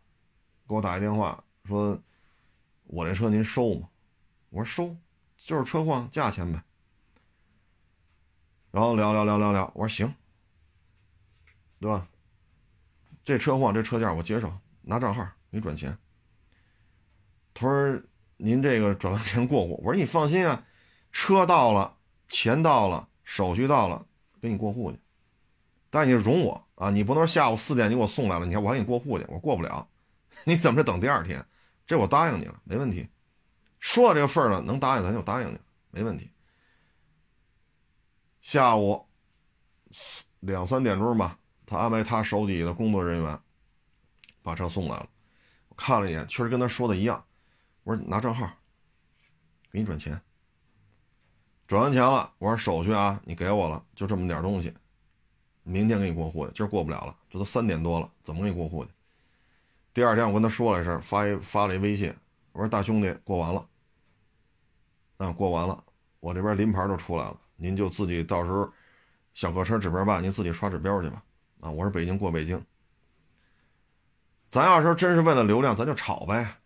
[0.69, 1.99] 给我打一电话说
[2.85, 3.89] ：“我这车您收吗？”
[4.51, 4.97] 我说：“收，
[5.39, 6.63] 就是车况价钱呗。”
[8.71, 10.15] 然后聊聊聊聊聊，我说行，
[11.81, 12.07] 对吧？
[13.25, 14.53] 这车况这车价我接受，
[14.83, 15.97] 拿账号你转钱。
[17.55, 18.03] 他说
[18.37, 20.67] ：“您这个转完钱过户。”我说：“你放心啊，
[21.13, 21.97] 车到了，
[22.29, 24.07] 钱到了，手续到了，
[24.43, 24.99] 给你过户去。
[25.91, 29.89] 但是你容我啊，你不能下午四点你给我送来了，你看我还给你过户去，我过不了。
[30.45, 31.45] 你怎么着等第二天？
[31.87, 33.09] 这我答应你了，没问题。
[33.79, 35.59] 说到这个份儿了，能答应咱就答应你，
[35.91, 36.31] 没问题。”
[38.43, 39.07] 下午
[40.41, 43.39] 两三点钟吧，他安排他手底下的工作人员
[44.43, 45.09] 把车送来了。
[45.69, 47.25] 我看了一眼，确实跟他说的一样。
[47.85, 48.51] 我说拿账号，
[49.71, 50.21] 给你转钱。
[51.67, 54.73] 转完钱了，我说手续啊，你给我了，就这么点东西，
[55.69, 56.53] 明天给你过户去。
[56.55, 58.91] 今儿过不了了，这都三点多了，怎么给你过户去？
[59.93, 62.15] 第二天我跟他说了一声，发一发了一微信，
[62.53, 63.69] 我说大兄弟过完了，
[65.19, 65.85] 啊过完了，
[66.21, 67.39] 我这边临牌都出来了。
[67.57, 68.73] 您就自己到时候
[69.35, 71.23] 小客车指标办，您自己刷指标去吧。
[71.61, 72.65] 啊，我是北京过北京。
[74.49, 76.57] 咱要是真是为了流量，咱就炒呗，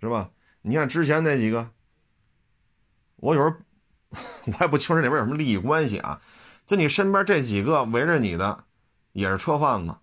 [0.00, 0.30] 是吧？
[0.62, 1.70] 你看之前那几个，
[3.16, 3.56] 我有时候
[4.58, 6.20] 我也不清楚那边有什么利益关系啊。
[6.66, 8.64] 就你身边这几个围着你的，
[9.12, 9.94] 也是车贩子，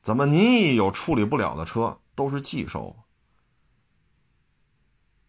[0.00, 2.96] 怎么您一有处理不了的车都是寄售？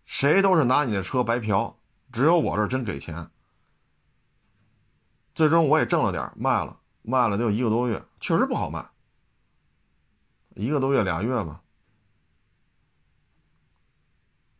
[0.05, 1.76] 谁都是拿你的车白嫖，
[2.12, 3.32] 只有我这真给钱。
[5.34, 8.86] 最终我也挣了点卖了，卖了得有一个多月，确实不好卖。
[10.53, 11.62] 一个多月俩月吧。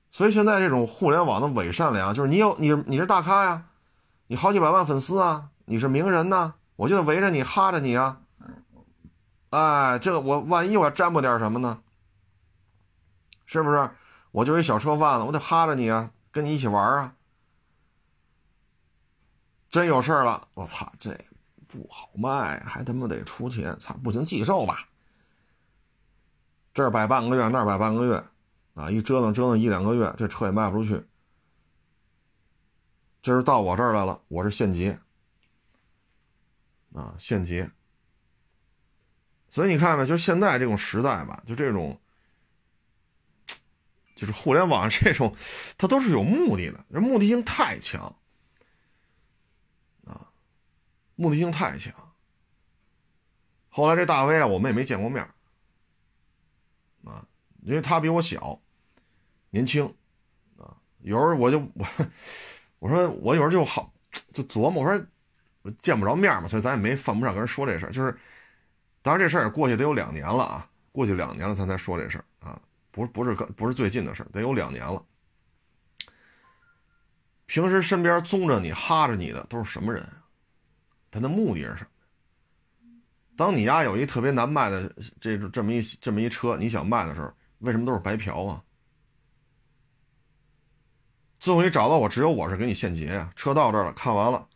[0.10, 3.68] 所以现在这种互联网的伪善良，就是你有你你是大咖呀，
[4.28, 8.22] 你好几百万粉丝啊，你是名人呐，我就围着你哈着你啊。
[9.52, 11.82] 哎，这个我万一我要占卜点什么呢？
[13.46, 13.90] 是不是？
[14.32, 17.16] 我就一小车贩子，我得哈着你啊，跟你一起玩啊。
[19.70, 21.18] 真有事了，我操，这
[21.70, 24.90] 不好卖，还他妈得出钱，操，不行，寄售吧。
[26.74, 28.22] 这儿摆半个月，那儿摆半个月，
[28.74, 31.06] 啊，一折腾折腾一两个月，这车也卖不出去。
[33.22, 35.00] 这是到我这儿来了，我是现结，
[36.94, 37.70] 啊，现结。
[39.50, 42.00] 所以你看吧，就现在这种时代吧，就这种，
[44.16, 45.36] 就是互联网 这种，
[45.78, 48.16] 它都是有目的的，这目的性太强。
[50.06, 50.32] 啊
[51.16, 51.94] 目的性太强。
[53.70, 55.24] 后来这大 V 啊，我们也没见过面
[57.04, 57.28] 啊，
[57.62, 58.62] 因为他比我小，
[59.50, 59.86] 年轻
[60.58, 60.78] 啊。
[61.00, 61.86] 有时候我就我
[62.80, 63.94] 我说我有时候就好
[64.34, 65.06] 就琢磨，我说
[65.80, 67.92] 见不着面嘛，所以咱也没犯不上跟人说这事儿。
[67.92, 68.18] 就是，
[69.02, 72.60] 当然这事儿也过去得有两年了啊，过去两年了，咱才说这事儿啊，
[72.92, 75.04] 不不是不是最近的事儿，得有两年了。
[77.46, 80.08] 平时身边宗着你、哈着你的都是什么人？
[81.10, 81.88] 他的目的是什么？
[83.36, 88.64] 当你家有一特别难卖的这这么一这么一车，你想卖的时候，为什么都是白嫖啊？
[91.40, 93.32] 最后你找到我，只有我是给你现结呀。
[93.36, 94.48] 车到这儿了，看完了，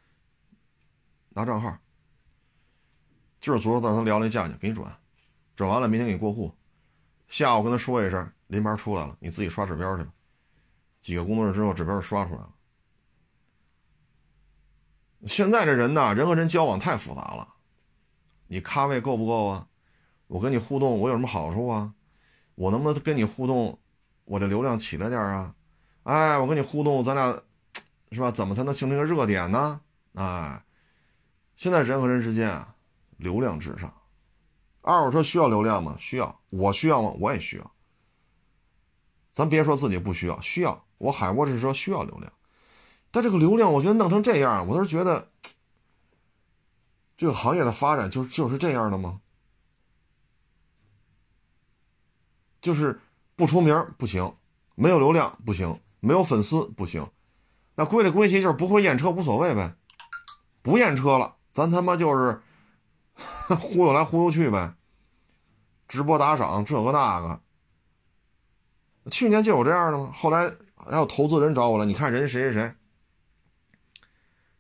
[1.36, 1.78] 拿账号，
[3.40, 4.92] 就是昨儿跟他聊那价钱，给你转，
[5.56, 6.52] 转完了明天给你过户，
[7.28, 10.12] 下午跟他说一声，临牌出来了，你自己刷指标去吧。
[11.02, 12.50] 几个工作日之后，指标就刷出来了。
[15.28, 17.56] 现在这人呐，人和人交往太复杂了。
[18.48, 19.68] 你咖位够不够啊？
[20.28, 21.94] 我跟你互动，我有什么好处啊？
[22.56, 23.78] 我能不能跟你互动，
[24.24, 25.54] 我这流量起来点啊？
[26.04, 27.42] 哎，我跟你互动，咱俩
[28.12, 28.32] 是吧？
[28.32, 29.82] 怎么才能形成一个热点呢？
[30.14, 30.64] 哎，
[31.56, 32.76] 现在人和人之间啊，
[33.18, 33.94] 流量至上。
[34.82, 35.96] 二手车需要流量吗？
[35.98, 36.40] 需要。
[36.50, 37.12] 我需要吗？
[37.20, 37.72] 我也需要。
[39.32, 40.86] 咱别说自己不需要，需要。
[40.98, 42.32] 我海沃士车需要流量。
[43.12, 45.32] 但这个流量，我觉得弄成这样，我都是觉得
[47.18, 49.22] 这个行业的发展就就是这样的吗？
[52.62, 53.00] 就是
[53.36, 54.36] 不出名不行，
[54.76, 57.08] 没有流量不行，没有粉丝不行，
[57.76, 59.76] 那归了归去就是不会验车无所谓呗，
[60.62, 62.42] 不验车了，咱他妈就是
[63.56, 64.76] 忽悠来忽悠去呗，
[65.88, 67.42] 直播打赏这个那个，
[69.10, 70.12] 去年就有这样的吗？
[70.14, 72.76] 后来还有投资人找我了，你看人家谁谁谁。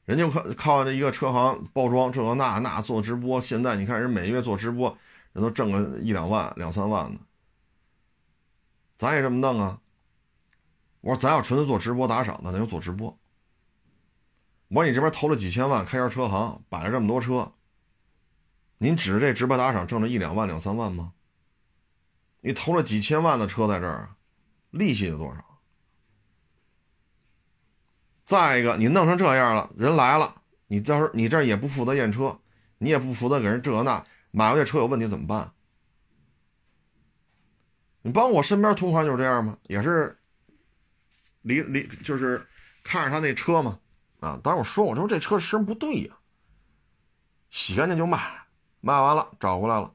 [0.06, 4.98] 人家靠靠这一个车行包装这个那那做直播，现在你看人每月做直播，
[5.34, 7.20] 人都挣个一两万两三万的，
[8.98, 9.82] 咱也这么弄啊。
[11.02, 13.18] 我说咱要纯粹做直播打赏，那咱就做直播。
[14.68, 17.53] 我说你这边投了几千万开家车行，摆了这么多车，
[18.80, 21.13] 您指着这直播打赏挣了一两万两三万吗？
[22.41, 24.16] 你投了几千万的车在这儿，
[24.72, 25.59] 利息有多少？
[28.26, 32.39] 再一个，你弄成这样了，人来了，你到时候你这也不负责验车，
[32.80, 35.53] 你也不负责给人这那，买回去车有问题怎么办？
[38.01, 39.57] 你包括我身边同行就是这样吗？
[39.63, 40.18] 也是
[41.41, 42.45] 离离就是
[42.84, 43.80] 看着他那车嘛，
[44.26, 46.15] 啊，当时我说我说这车声不对呀，
[47.49, 48.19] 洗干净就卖，
[48.82, 49.93] 卖完了找回来了。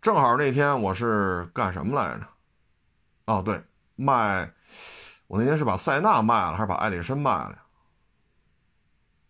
[0.00, 2.26] 正好那天我是干什么来着？
[3.26, 3.60] 哦，对，
[3.96, 4.52] 卖，
[5.26, 7.58] 我那天是把塞纳卖了，还是把艾力绅卖了？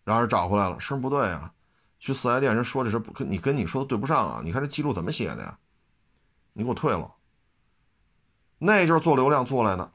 [0.03, 1.51] 然后找回来了，声不对啊！
[1.99, 4.41] 去四 S 店人说这是不跟你跟你说的对不上啊！
[4.43, 5.57] 你看这记录怎么写的呀？
[6.53, 7.15] 你给我退了。
[8.57, 9.91] 那就是做流量做来的。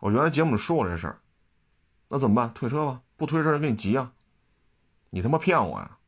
[0.00, 1.20] 我原来节目里说过这事儿，
[2.08, 2.52] 那怎么办？
[2.54, 4.12] 退车吧，不退车人给你急啊！
[5.10, 5.98] 你他妈骗我呀！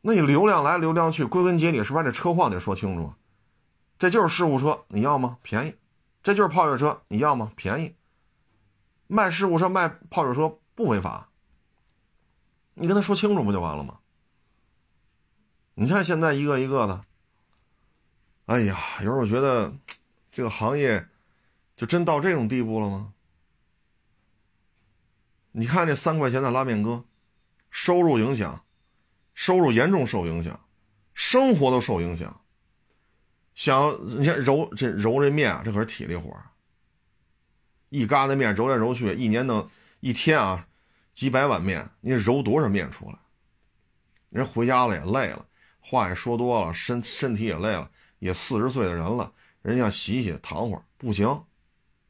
[0.00, 3.12] 那你流量来流量去，归根结底是把这车况得说清楚。
[3.98, 5.38] 这就是事故车，你要吗？
[5.42, 5.74] 便宜。
[6.22, 7.52] 这就是泡水车，你要吗？
[7.56, 7.94] 便宜。
[9.06, 11.28] 卖事故车卖泡水车不违法。
[12.74, 13.98] 你跟他说清楚不就完了吗？
[15.74, 17.04] 你看现在一个一个的，
[18.46, 19.72] 哎呀，有时候我觉得
[20.38, 21.08] 这个行业
[21.74, 23.12] 就真到这种地步了吗？
[25.50, 27.04] 你看这三块钱的拉面哥，
[27.72, 28.64] 收入影响。
[29.34, 30.68] 收入严重受影响，
[31.12, 32.40] 生活都受影响。
[33.56, 36.30] 想你看揉这揉这面啊，这可是体力活
[37.88, 39.68] 一疙瘩面揉来揉去，一年能
[39.98, 40.68] 一天啊
[41.12, 43.18] 几百碗面，你揉多少面出来？
[44.28, 45.44] 人回家了也累了，
[45.80, 49.32] 话也说多了，身身体也累了，也四十岁的人了，
[49.68, 51.28] 人想洗洗躺会儿不行，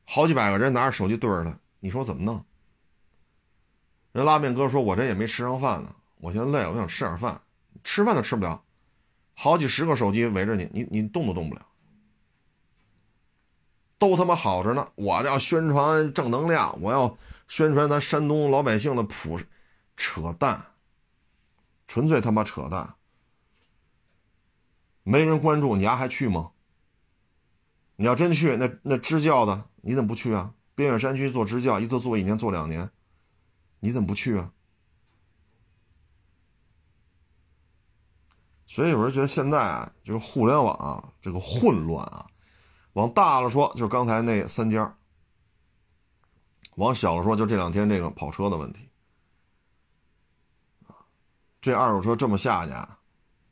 [0.04, 2.44] 好几百个人拿着手机对着他，你说怎么弄？
[4.12, 7.40] 人拉面哥说：“我这也没吃上饭呢。”我现在累了，我想吃点饭，
[7.82, 8.62] 吃饭都吃不了，
[9.34, 11.66] 好几十个手机围着你，你你动都动不了，
[13.98, 14.88] 都他妈好着呢。
[14.94, 17.16] 我这要宣传正能量，我要
[17.48, 19.40] 宣传咱山东老百姓的朴，
[19.96, 20.64] 扯淡，
[21.88, 22.94] 纯粹他妈扯淡。
[25.02, 26.52] 没人关注，你丫还去吗？
[28.00, 30.54] 你要真去，那那支教的你怎么不去啊？
[30.76, 32.88] 边远山区做支教，一做做一年，做两年，
[33.80, 34.52] 你怎么不去啊？
[38.68, 42.28] 所以有人觉得现在啊，就是互联网啊，这个混乱啊，
[42.92, 44.96] 往大了说就是刚才那三家，
[46.76, 48.88] 往小了说就这两天这个跑车的问题，
[51.60, 53.00] 这二手车这么下去，啊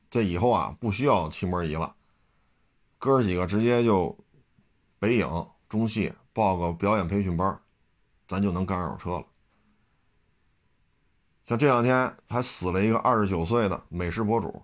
[0.08, 1.96] 这以后啊不需要漆膜仪了，
[2.96, 4.16] 哥几个直接就
[4.98, 7.60] 北影、中戏报个表演培训班，
[8.26, 9.26] 咱就能干二手车了。
[11.44, 14.62] 像这两天还死了一个二十九岁的美食博主。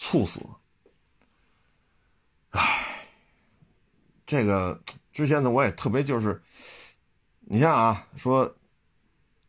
[0.00, 0.40] 猝死，
[2.50, 3.08] 唉，
[4.24, 4.80] 这个
[5.10, 6.40] 之前呢，我也特别就是，
[7.40, 8.56] 你看啊，说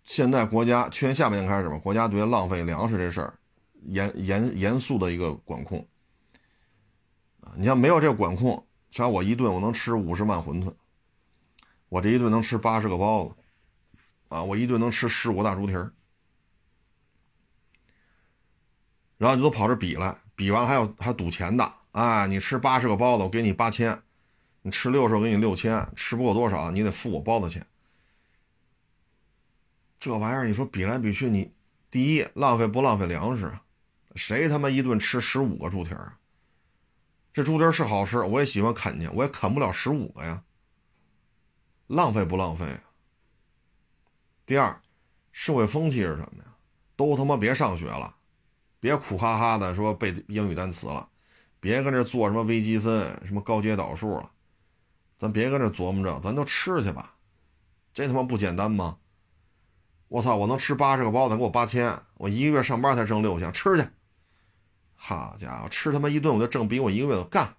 [0.04, 3.38] 现在国家去年下半年开始吧，国家对浪费粮食这事儿
[3.84, 5.88] 严严严肃的一个管控，
[7.56, 10.74] 你像没有这个管控，像我一顿我能吃五十万馄饨，
[11.90, 13.36] 我这一顿能吃八十个包子，
[14.30, 15.92] 啊，我一顿能吃十五大猪蹄儿，
[19.18, 20.16] 然后你都跑这比来。
[20.36, 22.26] 比完还有还赌钱的啊！
[22.26, 23.94] 你吃八十个包子，我给你八千；
[24.62, 25.86] 你吃六十，我给你六千。
[25.98, 27.68] 吃不够多少，你得付我包子钱。
[30.00, 31.52] 这玩意儿，你说比来比去，你
[31.92, 33.52] 第一浪费不浪费粮食？
[34.16, 36.14] 谁他妈一顿吃十五个猪蹄儿？
[37.40, 40.44] 这猪蹄是好吃，我也喜欢啃去，我也啃不了十五个呀。
[41.88, 42.78] 浪费不浪费？
[44.46, 44.78] 第二，
[45.32, 46.54] 社会风气是什么呀？
[46.98, 48.14] 都他妈别上学了。
[48.82, 51.08] 别苦哈哈的说背英语单词了，
[51.62, 54.30] 别跟这做什么微积分、什么高阶导数了，
[55.18, 57.16] 咱别跟这琢磨着，咱就吃去吧，
[57.94, 58.98] 这他妈不简单吗？
[60.10, 63.88] 我操，我能吃八十个包子，给我八千，我一个月上班才挣六千，吃去。
[65.02, 67.56] 好家伙，吃他妈一顿我就挣比我一个月的干，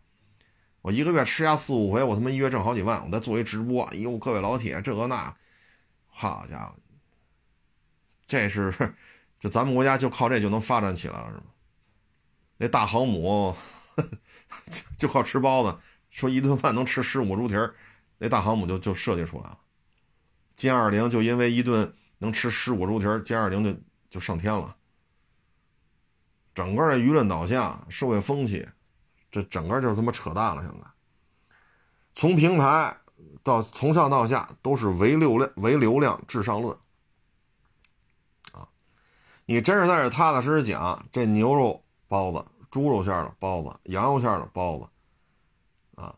[0.82, 5.34] 我一个月吃下四五回，我他妈一月挣好几万，我再做一直播，哎呦，各位老铁，这个那，
[6.06, 6.76] 好家伙，
[8.26, 8.72] 这是。
[9.40, 11.44] 这咱们国家就靠这就能发展起来了，是吗？
[12.58, 13.56] 那大航母
[14.98, 15.78] 就靠吃包子，
[16.10, 17.74] 说一顿饭能吃十五猪蹄儿，
[18.18, 19.58] 那大航母就就设计出来了。
[20.58, 23.80] 歼二零就因为一顿能吃十五猪蹄儿歼二零就
[24.10, 24.76] 就上天了。
[26.54, 28.66] 整个的舆论导向、社会风气，
[29.30, 30.62] 这整个就是他妈扯淡了。
[30.62, 30.86] 现在，
[32.14, 32.96] 从平台
[33.42, 36.76] 到从上到下都是唯流量、唯流量至上论。
[38.52, 38.68] 啊，
[39.46, 44.88] 你真是在这踏踏实实讲，这牛肉包子、猪肉馅的包子、羊肉馅的包子，
[46.02, 46.14] 啊，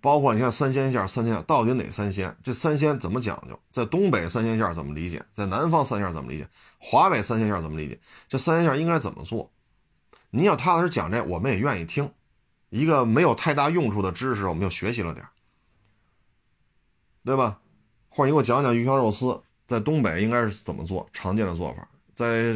[0.00, 2.34] 包括你看三鲜馅、三鲜到底哪三鲜？
[2.42, 3.58] 这三鲜怎么讲究？
[3.70, 5.24] 在东北三鲜馅怎么理解？
[5.32, 6.48] 在南方三鲜怎么理解？
[6.78, 8.00] 华北三鲜馅怎么理解？
[8.26, 9.52] 这三鲜馅应该怎么做？
[10.30, 12.10] 你要踏踏实讲这，我们也愿意听。
[12.68, 15.24] 一个没有太大用处的知识，我们就学习了点
[17.24, 17.60] 对吧？
[18.08, 22.52] 或者你给我讲讲鱼香肉丝在东北应该是怎么做，常见的做法，在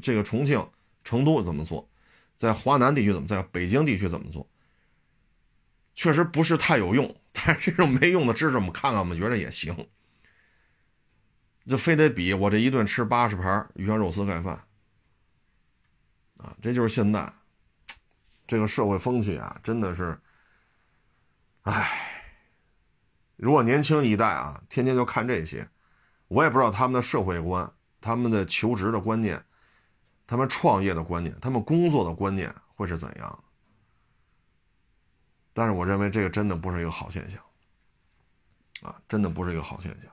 [0.00, 0.64] 这个重庆、
[1.04, 1.88] 成都怎么做，
[2.36, 4.46] 在华南地区怎么，在北京地区怎么做？
[5.94, 9.88] 确实不是太有用，但是这种没用的知识，我们看看，我们觉得也行。
[11.66, 14.65] 就非得比我这一顿吃八十盘鱼香肉丝盖饭。
[16.60, 17.32] 这就是现在
[18.46, 20.18] 这个社会风气啊，真的是，
[21.62, 22.32] 唉，
[23.36, 25.68] 如果年轻一代啊，天天就看这些，
[26.28, 27.70] 我也不知道他们的社会观、
[28.00, 29.44] 他们的求职的观念、
[30.26, 33.44] 他们创业的观念、他们工作的观念会是怎样。
[35.52, 37.42] 但是我认为这个真的不是一个好现象，
[38.82, 40.10] 啊，真的不是一个好现象。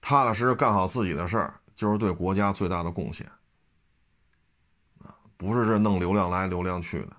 [0.00, 3.30] 踏踏实实干好自己的事儿，就是对国家最大的贡献。
[5.36, 7.16] 不是这弄流量来流量去的，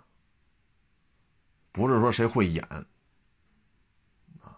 [1.72, 2.64] 不是说谁会演
[4.42, 4.58] 啊？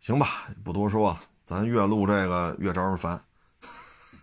[0.00, 3.22] 行吧，不多说，咱越录这个越招人烦，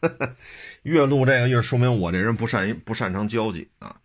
[0.84, 4.02] 越录这个越说明我这人不善于不擅长交际啊。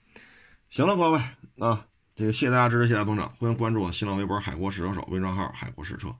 [0.69, 1.21] 行了，各位
[1.59, 6.15] 啊，这个谢谢大家支持，谢谢大家捧场，欢迎关注我新浪微博“海阔试车手”微账号“海阔试车”。